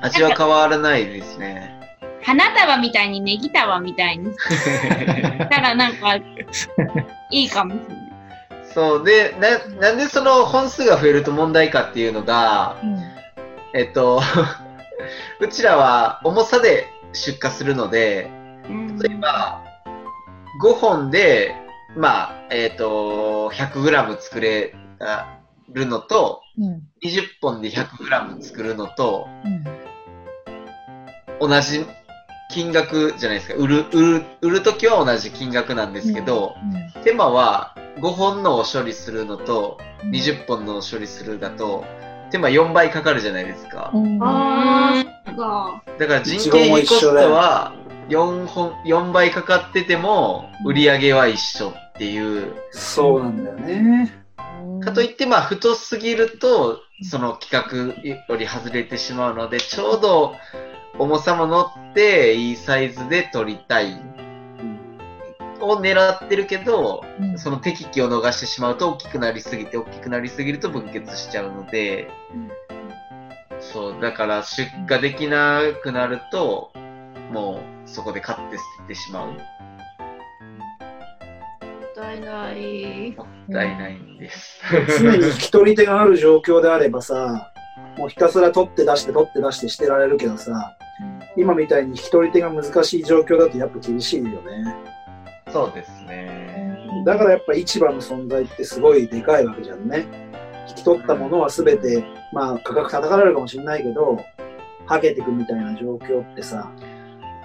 [0.00, 1.78] 味は変わらないですね。
[2.22, 7.98] 花束みたいにネギ束みたいに したらなんかいいかもしれない。
[8.74, 13.02] そうでな、なんでその本数が増えると問題かっていうのが、うん
[13.74, 14.20] えっと、
[15.40, 18.30] うちらは重さで出荷するので、
[18.68, 18.98] うん。
[18.98, 19.62] 例えば、
[20.62, 21.54] 5本で、
[21.96, 24.74] まあ、えっ、と、100g 作れ
[25.72, 26.82] るのと、うん。
[27.02, 29.26] 20本で 100g 作るのと、
[31.40, 31.48] うん。
[31.48, 31.86] 同じ
[32.50, 33.54] 金額じゃないですか。
[33.54, 36.54] 売る、売る、売るときは同じ金額なんですけど、
[37.04, 40.10] 手間は5本のを処理するのと、うん。
[40.10, 41.84] 20本のを処理するだと、
[42.30, 43.90] 手間4倍かかるじゃないですか。
[43.94, 45.82] うんあー、そっか。
[45.98, 47.74] だから人件費コストは
[48.08, 52.54] 4本、4倍かかってても、売り上げは一緒っていう。
[52.70, 54.24] そうなんだよね。
[54.80, 60.34] かといって、まあ、太すぎると、その企画より外れてしまうので、ちょうど
[60.98, 64.00] 重さも乗って、いいサイズで取りたい。
[65.60, 72.08] を狙ってるけど、うんその適期を逃してしまうと大きくなりすぎて、大きくなりすぎると分血しちゃうので、
[73.60, 76.72] そう、だから出荷できなくなると、
[77.32, 79.26] もうそこで買って捨ててしまう。
[79.28, 79.42] ももっ
[81.94, 83.10] たいない。
[83.10, 83.14] っ
[83.52, 84.60] たいないんです。
[85.00, 87.52] 常に引き取り手がある状況であればさ、
[87.96, 90.76] もうひたすら取って出して取って出してしてられるけどさ、
[91.36, 94.74] 今みたいに引き取り手が難しい状況だとやっぱ厳しいよね。
[95.52, 96.76] そうですね。
[97.04, 100.06] だからやっぱ市場の存在ってすごいでかいわけじゃんね。
[100.68, 104.18] 引き取ったものは全て、まあ価格叩かれるかもしれないけど、
[104.86, 106.72] はげてくみたいな状況ってさ、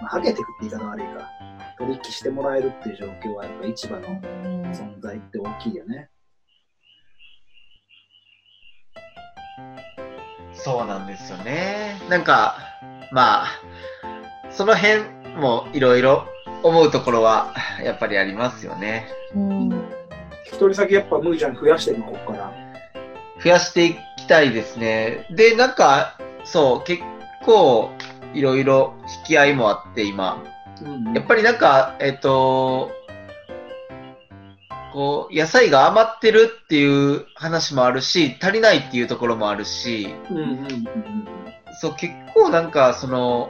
[0.01, 1.29] まあ、はげてくって言い方悪いか。
[1.77, 4.07] 取引してもらえるっていう状況はやっぱ市場の
[4.71, 6.09] 存在って大きいよね。
[10.53, 11.99] そうなんですよね。
[12.09, 12.57] なんか、
[13.11, 13.47] まあ、
[14.51, 15.03] その辺
[15.35, 16.27] もいろいろ
[16.63, 19.07] 思うところはやっぱりありますよね。
[19.35, 19.69] うん
[20.45, 22.53] 引き取り先やっぱむーちゃん増やしてるの、ここから。
[23.43, 25.25] 増やしていきたいですね。
[25.31, 27.01] で、なんか、そう、結
[27.45, 27.91] 構
[28.33, 30.43] いろいろ引き合いもあって今。
[30.81, 32.91] うんやっぱりなんか、えっと、
[34.93, 41.27] こう、野菜が余ってるっていう話もあるし、足りないっていうところもあるし、うんうんうん
[41.81, 43.49] そう、結構なんか、その、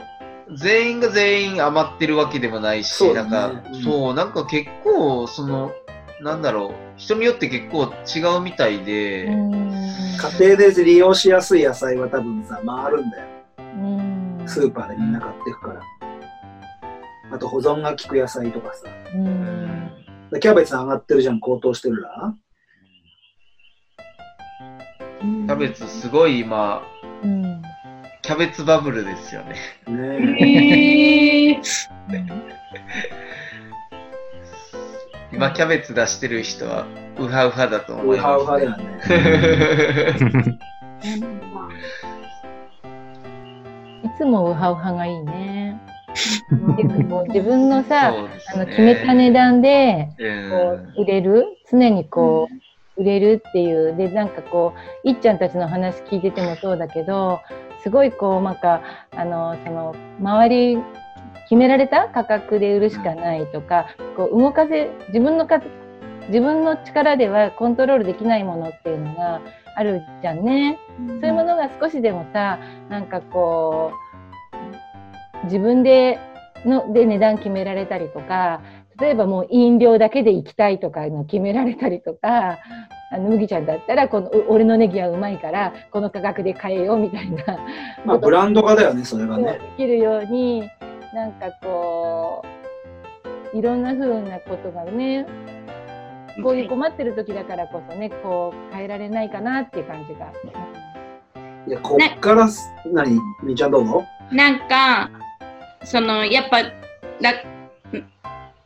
[0.52, 5.72] 全員が全員余ってるわけでもないし、なんか、ねうんそう、なんか結構、その、
[6.20, 13.28] なんだろう、人によって結構違うみたいで、家庭で利用しやすい野菜は多分さ、回るんだよ。
[13.58, 15.80] うんスーパーでみんな買っていくから。
[17.32, 18.86] あと保存が効く野菜とかさ。
[20.40, 22.34] キャベツ上がってるじゃん、高騰してるら。
[25.20, 26.82] キャベツすごい今、
[27.22, 27.62] うん
[28.24, 29.54] キャベツバブルですよね。
[29.86, 31.60] ね
[35.30, 36.86] 今キャベツ出してる人は
[37.18, 37.96] ウハウハだとえ。
[38.00, 38.88] 思いウハウます、ハだよね。
[44.04, 45.78] いつもウハウハがいいね。
[47.28, 48.18] 自分のさ、ね
[48.54, 52.54] あの決めた値段でうんこう売れる、常にこう
[52.96, 57.40] 売れるっていう、でなんかこういっちゃんたちの話聞いててもそうだけど、
[57.82, 60.78] すごいこうなんかあのその周り
[61.44, 65.60] 決められた価格で売るしかないとか、こう動かせ自分のか
[66.28, 69.40] 自分の力ではコントロールできないものっていうのが
[69.76, 70.78] あるじゃんね。
[71.20, 73.92] そういうものが少しでもさ、なんかこ
[75.42, 76.18] う、自分で
[76.64, 78.62] ので値段決められたりとか、
[79.00, 82.58] 例えばもう飲料だけで行きたいとかのを決められたりとか、
[83.12, 87.44] あの麦ちゃんだったらこのお俺のネギはうまいからこの価格で買えようみたいな
[88.04, 89.60] まあ、ブランド化だよね、それがでね。
[89.76, 90.68] きるように
[91.14, 92.44] なんかこ
[93.52, 95.26] ういろんな風なことがね
[96.42, 100.32] こういう困ってる時だからこそねこう変えられないかなっていう感じが。
[101.66, 103.18] いや、こっからす、何？
[103.42, 104.04] みーちゃんどうぞ。
[104.30, 105.10] なんか、
[105.82, 106.70] その、やっぱ、だ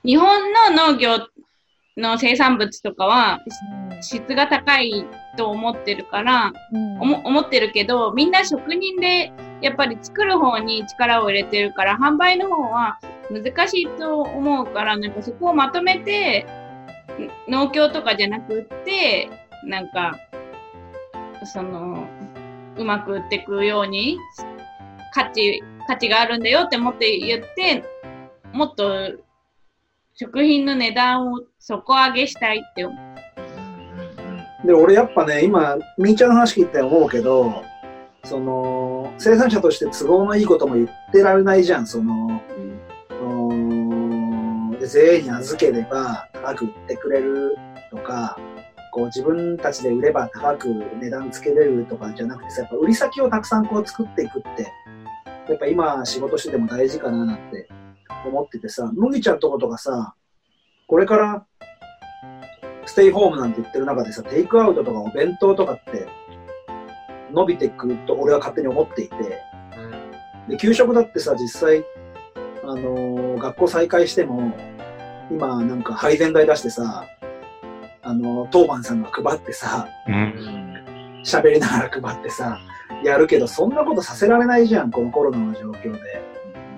[0.09, 1.19] 日本の農業
[1.99, 3.41] の生産物とかは
[4.01, 5.05] 質が高い
[5.37, 7.01] と思ってるから、うん。
[7.03, 9.31] おも思ってるけど、みんな職人で
[9.61, 12.99] やっぱり作る方に力を入れてるから、販売の方は
[13.31, 16.47] 難しいと思うから、なんかそこをまとめて、
[17.47, 19.29] ん農協とかじゃなくって、
[19.63, 20.19] なんか、
[21.45, 22.09] その、
[22.79, 24.17] うまく売っていくように、
[25.13, 27.85] 価値、価値があるんだよって思って言って、
[28.55, 29.28] もっと
[30.21, 32.93] 食品の値段を底上げしたいって思
[34.65, 34.67] う。
[34.67, 37.63] で、俺やっぱね、今、みーちゃんの話聞いて思うけど、
[38.25, 42.43] その、生産者として都合のいいことも言ってられないじゃん、その、
[44.81, 47.57] で税に預ければ高く売ってくれる
[47.93, 48.37] とか、
[48.93, 50.69] こう自分たちで売れば高く
[51.01, 54.73] 値段つけれるとかじゃなくてさ、やっぱ売り先をたくさんこう作っていくって、
[55.49, 57.69] やっぱ今仕事してても大事かななんて
[58.27, 60.15] 思っててさ、麦ちゃんとことかさ、
[60.87, 61.47] これから
[62.87, 66.09] ステイホームなんて言ってる中でさ、テイクアウトとかお弁当とかって
[67.33, 69.17] 伸びていくと俺は勝手に思っていて、
[70.49, 71.85] で給食だってさ、実際、
[72.65, 74.55] あのー、学校再開しても、
[75.31, 77.05] 今なんか配膳代出してさ、
[78.03, 79.87] あの、当番さんが配ってさ、
[81.25, 82.59] 喋、うん、りながら配ってさ、
[83.05, 86.23] やるけど、そんなことさせられないじゃん、このコロナの状況で。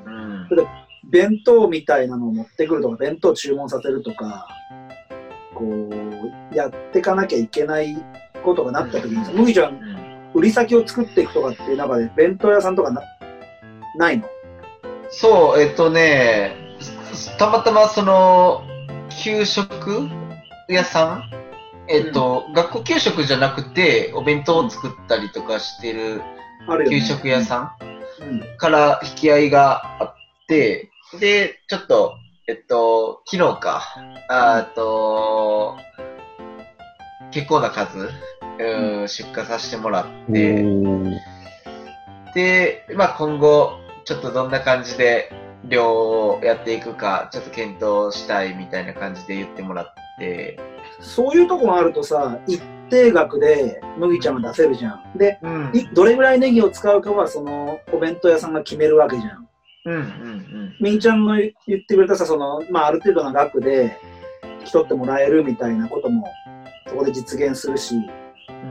[0.07, 0.49] うん、
[1.11, 4.49] 弁当みたいなのを持ってくるとか、弁当注文させるとか、
[5.55, 7.97] こう、やっていかなきゃいけない
[8.45, 13.03] ことがなった時にさ、麦ちゃん、売り先を作っていくとかっていう中で、弁当屋さんとかな
[13.97, 14.29] ないの？
[15.11, 16.57] そう、えっとね、
[17.39, 18.63] たまたまその、
[19.23, 20.09] 給食
[20.69, 21.31] 屋さん？
[21.89, 26.23] えっと、うん、学校給食じゃなくて、お弁当を作ったりとかしてる
[26.89, 27.73] 給食屋さん。
[28.59, 30.15] から引き合いがあっ
[30.47, 32.15] て、で、ちょっと、
[32.47, 33.83] えっと、昨日か、
[34.29, 35.77] あと、
[37.33, 38.09] 結構な数、
[38.59, 40.65] うん、出荷させてもらって、
[42.35, 43.73] で、まあ今後、
[44.05, 45.33] ちょっとどんな感じで
[45.65, 50.59] 量をやっていくか、ちょっと検討したいみたいな感じで言ってもらって、
[51.01, 55.19] そういうとこがあるとさ、一定額で麦ちゃんが出せるじゃん。
[55.19, 59.50] で、うん、どれぐらいネギを使うかは、その、お弁当屋さんが決めるわけじゃん。
[59.85, 60.77] うんうんうん。
[60.81, 61.53] みーちゃんの言っ
[61.87, 63.99] てくれたさ、その、まあ、ある程度の額で
[64.61, 66.27] 引き取ってもらえるみたいなことも、
[66.87, 67.95] そこで実現するし、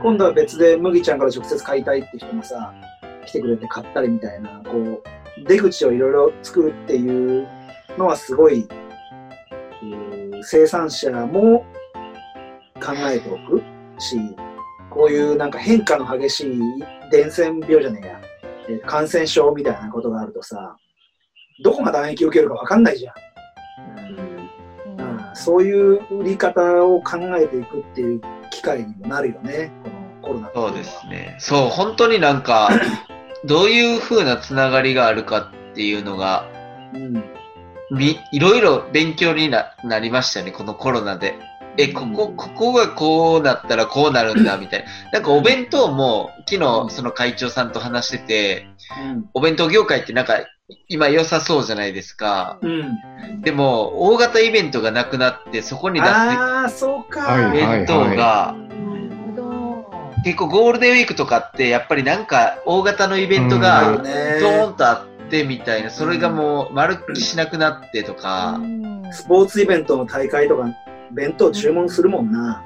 [0.02, 2.72] 今度は別で麦ちゃんから直接買いたいって人もさ、
[3.26, 5.02] 来てくれて買ったりみたいな、こう、
[5.46, 7.46] 出口をいろいろ作るっていう
[7.98, 8.68] のはすごい、
[10.42, 11.66] 生産者も
[12.76, 13.62] 考えておく
[13.98, 14.16] し、
[14.90, 16.60] こういうなんか変化の激しい
[17.10, 18.20] 伝染病じゃね
[18.68, 20.76] えや、感染症みたいなことがあるとさ、
[21.62, 23.14] どこが打撃を受けるか分かんないじゃん。
[24.96, 31.36] うん、うん、そういう売り方を考えていくっていう機会にもなるよね、このコロナそうですね。
[31.38, 32.70] そう、本当になんか、
[33.44, 36.46] どういうふうなつながりがあるかっていうのが、
[36.94, 37.24] うん、
[37.90, 41.38] みいろいろ勉強にななりましたね、このコロナで。
[41.76, 44.86] え、ここ、ここがこうなったらこうなるんだ、みたいな。
[45.12, 48.66] なんかお弁当も、昨日その会長さんと話してて、
[49.04, 50.40] うん、お弁当業界ってなんか
[50.88, 52.58] 今良さそうじゃないですか。
[52.62, 57.50] うん、でも、大型イベントがなくなって、そこに出すあそうか。
[57.52, 58.54] 弁当が、
[60.24, 68.60] 結構ゴールデンウィークとかって、やっぱりなんか大型のイベントがドーンとあってみたいな、それがもう丸っきしなくなってとか。
[69.12, 70.66] スポーツイベントの大会とか、
[71.12, 72.64] 弁当注文するもんな。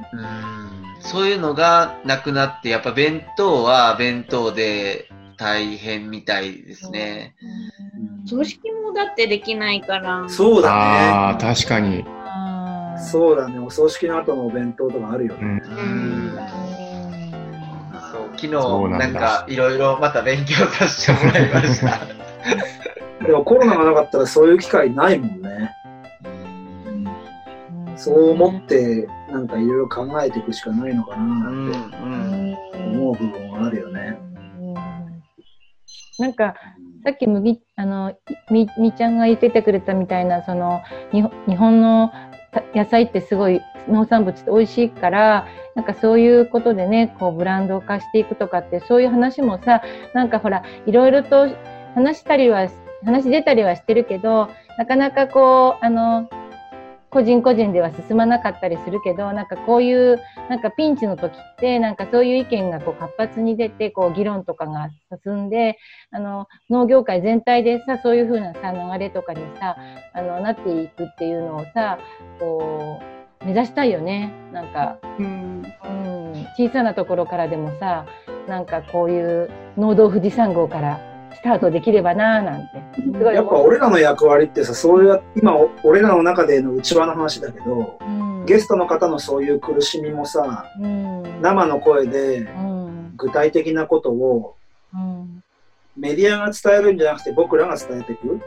[1.00, 7.34] そういうのがなくなって、やっぱ弁当は弁当で大変みたいですね。
[8.26, 10.28] 葬式もだってできないから。
[10.28, 10.74] そうだね。
[10.74, 12.04] ああ、確かに。
[12.98, 13.58] そうだね。
[13.58, 15.62] お葬式の後のお弁当とかあるよね。
[15.64, 16.38] うん。
[18.12, 18.48] そう昨日
[18.98, 22.00] なんかいろいろまた勉強させてもらいました。
[23.26, 25.70] でもコロナがなかったらそういう機会ないもんね。
[27.96, 34.18] そう思ってなんかいろいろ考えていくしかないのかなって思う部分はあるよね。
[36.18, 36.54] なんか
[37.04, 38.14] さっき麦あの
[38.50, 40.80] みみちゃんが言っててくれたみたいなその
[41.12, 41.22] 日
[41.56, 42.12] 本の
[42.74, 49.82] 野菜ってすごい農産物って美味しいからなんかそういうことでねこうブランド化していくとかってそういう話もさ
[50.14, 51.48] なんかほらいろいろと
[51.94, 52.68] 話したりは
[53.04, 56.28] 話出たりはしてるけどなかなかこうあの
[57.14, 64.90] 個人個人では進まなかったりするけどなんかこういうなんかピンチの時ってなんかそういう意見がこう活発に出てこう議論とかが
[65.24, 65.78] 進んで
[66.10, 69.76] あの農業界全体でさそういう風なさ流れとかにさ
[70.12, 72.00] あのなっていくっていうのをさ
[72.40, 73.00] こ
[73.40, 74.32] う目指したいよね。
[74.52, 78.06] なんか、うん、うん、小さなところからでもさ
[78.48, 83.34] なんかこういう農道富士山号からスタートできればなーなんて。
[83.34, 92.46] やっぱ俺らの役割ってさ、そういう、今俺らの中での内輪の話だけど、うん、ゲストの方のそういう苦しみもさ、うん、生の声で
[93.16, 94.56] 具体的なことを、
[95.96, 98.40] メディアが伝えるんじゃなくて僕らが伝えていく、っ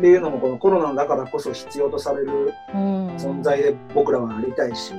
[0.00, 4.92] ていうのもこのコロナだからこそ必要とされる存在で僕らはありたいし、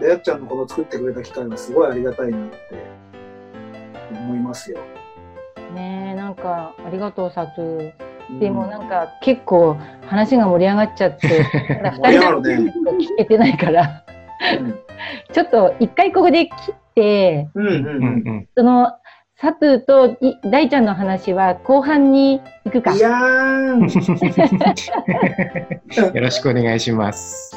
[0.00, 2.56] でやっちゃんのこの作ってくれた機会はすごいありがたいなって
[4.10, 4.78] 思いますよ。
[5.74, 6.10] ね。
[6.12, 7.92] え、なんか、ありがとう、さつ。
[8.40, 12.72] でもなんか結構話が盛り上がっちゃって、 2人で聞
[13.18, 14.04] けてないから、
[14.60, 14.78] うん、
[15.32, 17.78] ちょっと一回ここで切って、うんうんう
[18.32, 18.92] ん、その
[19.36, 20.16] サトゥと
[20.48, 22.94] 大ちゃんの話は後半に行くか。
[22.94, 23.82] いやー。
[26.14, 27.56] よろしくお願いします。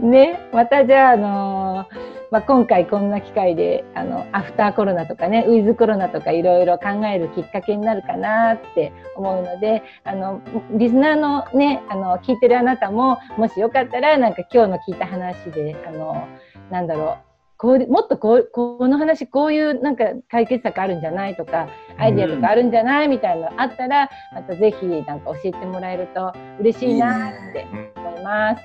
[0.00, 10.40] ね、またじゃあ、あのーまあ、今回こんな機会であのアフターコロナとかねウィズコロナとかいろいろ考えるきっかけになるかなって思うのであの
[10.72, 16.28] リスナーのねあの聞いてるあなたももしよかったらなんか今日の聞いた話であの
[16.70, 21.68] なんだろうこうもっとこうこの話こういうなんか解決策あるんじゃないとか
[21.98, 27.66] アイデアとかあるんじゃない、みたいなのあったらまたぜひなんか教えてもらえると嬉しいなって
[27.96, 28.62] 思います。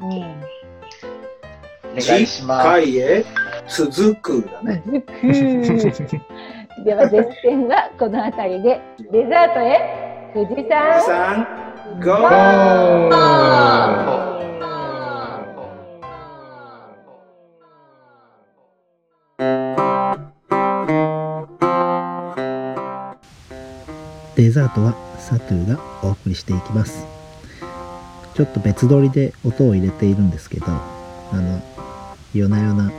[0.00, 0.52] うん。
[0.58, 0.61] お
[1.94, 2.64] 願いします。
[2.64, 3.24] 回へ
[3.68, 4.82] 続くだね。
[6.84, 8.80] では、絶戦はこの辺りで、
[9.10, 10.92] デザートへ富士山。
[10.92, 11.46] 富士山、
[12.02, 14.32] ゴー
[24.34, 27.06] デザートはサトゥがお送りしていきます。
[28.34, 31.60] ちょっと別撮りで音を入れているんですけど、あの、
[32.34, 32.90] 夜な夜な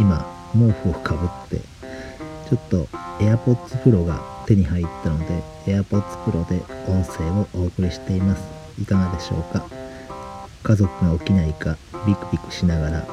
[0.00, 1.58] 今毛布をかぶって
[2.48, 2.88] ちょっと
[3.18, 8.42] AirPods Pro が手に入ったので AirPods Pro で音声をお送りしています。
[8.80, 9.66] いかがでしょうか？
[10.62, 13.06] 家族が起きないかビクビクしながら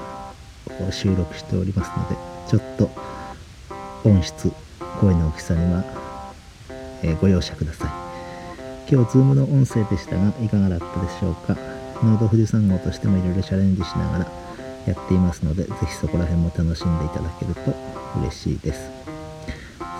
[0.91, 2.15] 収録しておりますので
[2.47, 2.89] ちょっと
[4.09, 4.51] 音質
[4.99, 5.83] 声の大きさには、
[7.03, 7.89] え、ご容赦ください。
[8.89, 11.55] 今日 Zoom の音声でしたがいかがだったでしょうか？
[12.03, 14.25] ノード富士山号としてもいろいろチャレンジしながら
[14.85, 17.73] やっていますので、ぜひそこら辺も楽しんでいただけると
[18.19, 18.89] 嬉しいです。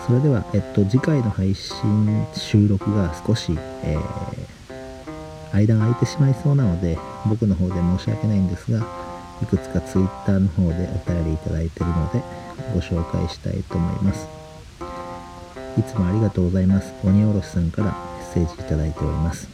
[0.06, 8.86] それでは、えっと、次回の配信収録が少し、えー、間が空いてしまいそうなので、僕の方で申し訳ないんですが、
[9.42, 12.24] いくつか Twitter の方でお便りいただいているので、
[12.74, 14.28] ご紹介したいと思います。
[15.78, 16.94] いつもありがとうございます。
[17.04, 17.92] 鬼おろしさんからメ
[18.26, 19.48] ッセージいただいております。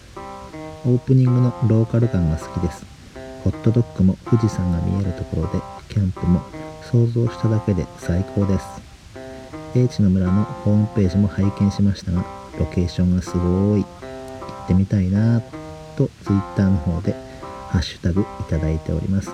[0.85, 2.96] オープニングのローカル感が好きです。
[3.47, 6.41] ホットドッグも富士山が見えるところでキャンプも
[6.83, 8.65] 想像しただけで最高です。
[9.73, 12.25] 英知の村のホームページも拝見しましたが
[12.59, 13.83] ロケーションがすごい。
[13.83, 13.87] 行
[14.65, 15.39] ってみたいな
[15.95, 17.13] と Twitter の方で
[17.69, 19.31] ハッシュタグいただいております。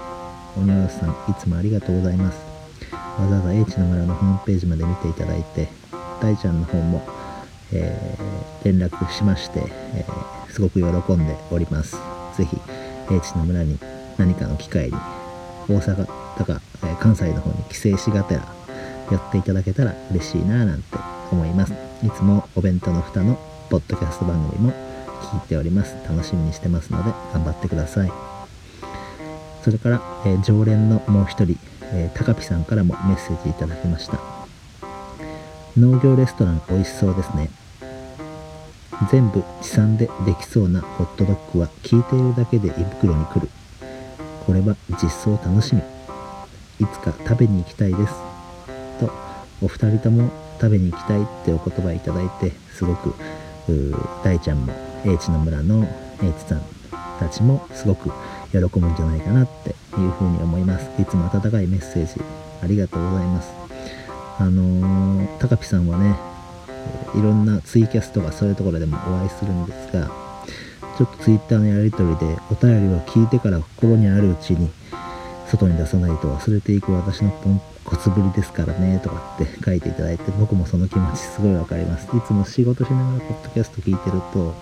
[0.60, 2.38] 鬼おろさんいつもありがとうございます。
[3.20, 5.70] わざわざ英知の村のホームページまで見ていただいて
[6.22, 7.02] 大ちゃんの方も、
[7.72, 9.64] えー、連絡しまして、
[9.96, 11.98] えー、すごく喜んでおります。
[12.38, 12.56] ぜひ
[13.10, 13.80] 英知の村に
[14.18, 14.94] 何かの機会に
[15.68, 16.06] 大阪
[16.38, 18.42] とか、え関西の方に帰省しがてら
[19.12, 20.98] やっていただけたら嬉しいななんて
[21.32, 21.74] 思います。
[22.04, 23.40] いつもお弁当の蓋の
[23.70, 24.74] ポッドキャスト番組も
[25.22, 25.96] 聞いております。
[26.08, 28.12] 楽しみにしてますので頑張ってください。
[29.64, 31.58] それから、えー、常連のもう一人、
[31.94, 34.20] えー、高ピさんからもメッセージいただきました。
[35.78, 37.50] 農業レストラン美味しそうですね。
[39.10, 43.50] 全部地産でできそうなホットドッグは聞いているだけで胃袋に来る
[44.46, 45.82] これは実装楽しみ
[46.80, 48.14] いつか食べに行きたいです
[49.00, 49.12] と
[49.62, 50.30] お二人とも
[50.60, 53.14] 食べに行きたいってお言葉いただいてすごく
[54.24, 54.74] 大ちゃんも
[55.06, 55.88] 英知の村の
[56.22, 56.62] 英知さん
[57.20, 58.10] たちもすごく
[58.52, 59.74] 喜ぶんじゃないかなってい
[60.06, 60.90] うふうに思います。
[61.02, 62.22] いつも温かいメッセージ
[62.62, 63.52] ありがとうございます。
[64.40, 66.16] あのー、高ピさんはね
[67.16, 70.10] いろんなツイキャスとかそういうところでもお会いするんですが
[70.98, 74.70] ちょっと Twitter のやり取りでお便りを聞いてから心にあるうちに
[75.48, 82.06] 外に出さないと忘れていく私のポンコツぶりですからねとかって書いていただいて僕もその気持ちすごいわかります。
[82.16, 84.56] いつも仕事しながらポッドキャスト聞いてると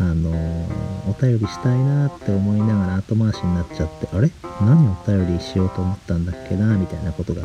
[0.00, 4.30] あのー、お便りしたいなって思いながら後回しになっちゃってあれ？
[4.60, 7.42] 何お便りしようと思ったんだっけなみたいなことが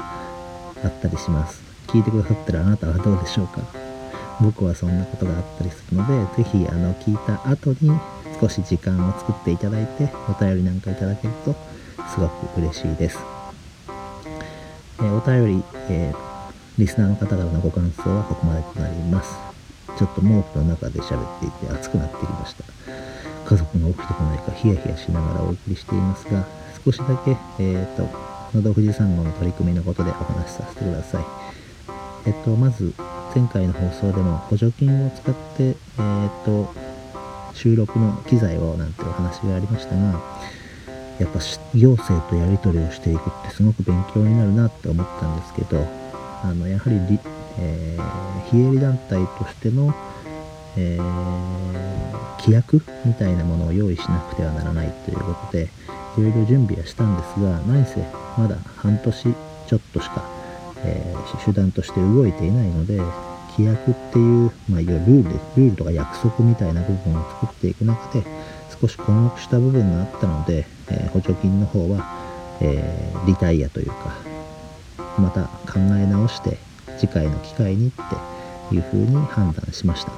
[0.84, 1.62] あったりします。
[1.88, 3.62] 聞いてくださってるあなたはどうでしょうか？
[4.42, 7.92] 僕はそんなことがあったりするので、ぜひあの聞いた後に
[8.40, 11.54] 少し時間を作っていただいて、お便りなんかいただけると
[12.08, 13.20] すごく嬉しいです。
[15.00, 16.18] えー、お便り、えー、
[16.78, 19.36] リスナーの方からのご感想はここまでとなります。
[19.98, 22.64] ちょっと毛布の中で喋っていて暑くなってきました。
[23.46, 26.46] 家族が起きてこないかヒヤヒヤしながらお送りしていますが、
[26.86, 28.04] 少しだけ、えっ、ー、と、
[28.56, 31.24] のど富士山号の取り組みのことでお話しさせてください。
[32.28, 32.94] えっと、まず、
[33.34, 36.74] 前回の放送でも補助金を使って、えー、と、
[37.54, 40.20] 収録の機材をなんてお話がありましたが、
[41.20, 41.40] やっぱ
[41.76, 45.86] 行政とやり取りをしていくってすごく勉強になるなって思ったんですけど、
[46.44, 47.20] あのやはりり、
[47.60, 49.94] えー、非営利団体としての、
[50.78, 55.70] えー、規約みたいなものを用意しなくてはならないということで
[56.18, 58.02] いろいろ準備はしたんですが何せ
[58.38, 60.39] まだ半年ちょっとしか、
[60.84, 62.98] えー、手段として動いていないので
[63.58, 68.24] 規約っていう、まあ、いわゆるルールルールとか約束みたいな部分を作っていく中で
[68.80, 74.16] 少し困惑した部分があったので、えー、補助金の方は、えー、リタイアというか
[75.18, 76.58] また考え直して
[76.98, 77.92] 次回の機会にっ
[78.70, 80.12] ていうふうに判断しました。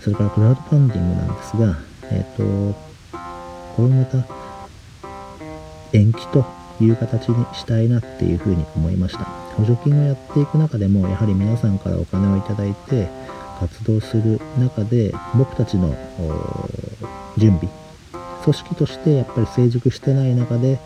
[0.00, 1.78] それからクラウドファンディングなんですが
[2.10, 2.78] えっ、ー、と
[3.76, 4.26] これまた
[5.92, 6.44] 延期と
[6.80, 9.43] いう形にしたいなっていうふうに思いました。
[9.56, 13.08] 補助金をやっていく中でもやはり皆さんからお金をいただいて
[13.58, 15.94] 活動する中で僕たちの
[17.36, 17.72] 準備
[18.42, 20.78] 組織としてやっぱり成熟してない中で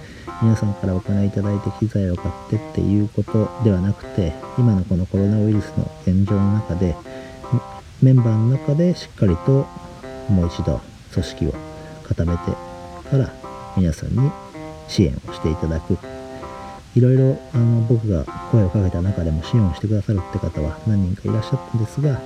[0.43, 6.95] 皆さんからお金いただいて機材を買ってっていうことではなくて今のこのコロナウイルスの現状の中で
[8.01, 9.67] メンバーの中でしっかりと
[10.29, 10.81] もう一度
[11.13, 11.55] 組織を
[12.05, 12.53] 固めて
[13.11, 13.35] から
[13.77, 14.31] 皆さんに
[14.87, 16.18] 支援をしていただく。
[16.99, 22.21] いろいろあの僕が声をかけた中でも支援をしてくださるって方は何人かいらっしゃったんですが、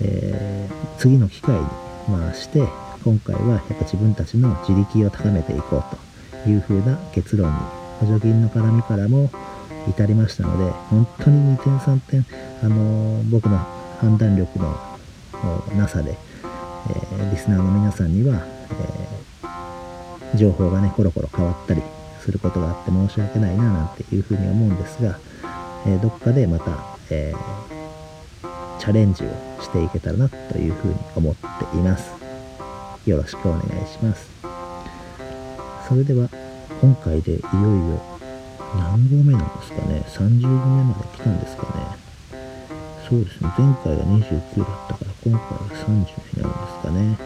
[0.00, 1.66] えー、次の機会に
[2.06, 2.62] 回して
[3.02, 7.58] 今回はやっぱ自分たちの自力を高めていこうというふうな結論に
[7.98, 9.30] 補助金の絡みからも
[9.88, 12.26] 至りましたので本当に2点3点
[12.62, 13.58] あの僕の
[13.98, 14.78] 判断力の
[15.76, 18.46] なさで、えー、リスナーの皆さんには、
[19.42, 21.82] えー、情報がねコロコロ変わったり
[22.24, 25.18] することがあって申し訳ないななんていうふうに思うんですが、
[25.86, 27.74] えー、どっかでまた、えー
[28.84, 29.28] チャレンジを
[29.62, 32.10] していけたらなというふうに思っています。
[33.06, 34.28] よろしくお願いします。
[35.88, 36.28] それでは、
[36.82, 37.42] 今回でいよい
[37.88, 38.02] よ
[38.76, 41.96] 何号目なんですかね ?30 号目まで来たんですかね？
[43.08, 43.50] そうですね。
[43.56, 47.18] 前回が29だったから、今回が30になるんですかね。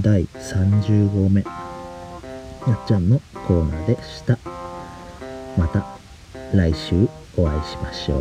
[0.00, 1.42] 第30号目。
[2.66, 4.38] やっちゃんのコーナーでした。
[5.56, 6.00] また
[6.52, 8.18] 来週お会いしましょ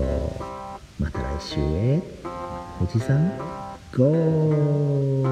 [0.99, 1.01] う。
[1.01, 2.01] また来週へ。
[2.77, 3.31] 富士山、
[3.95, 5.25] ゴー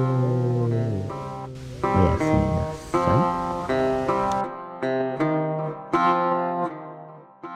[1.82, 3.43] おやすみなさい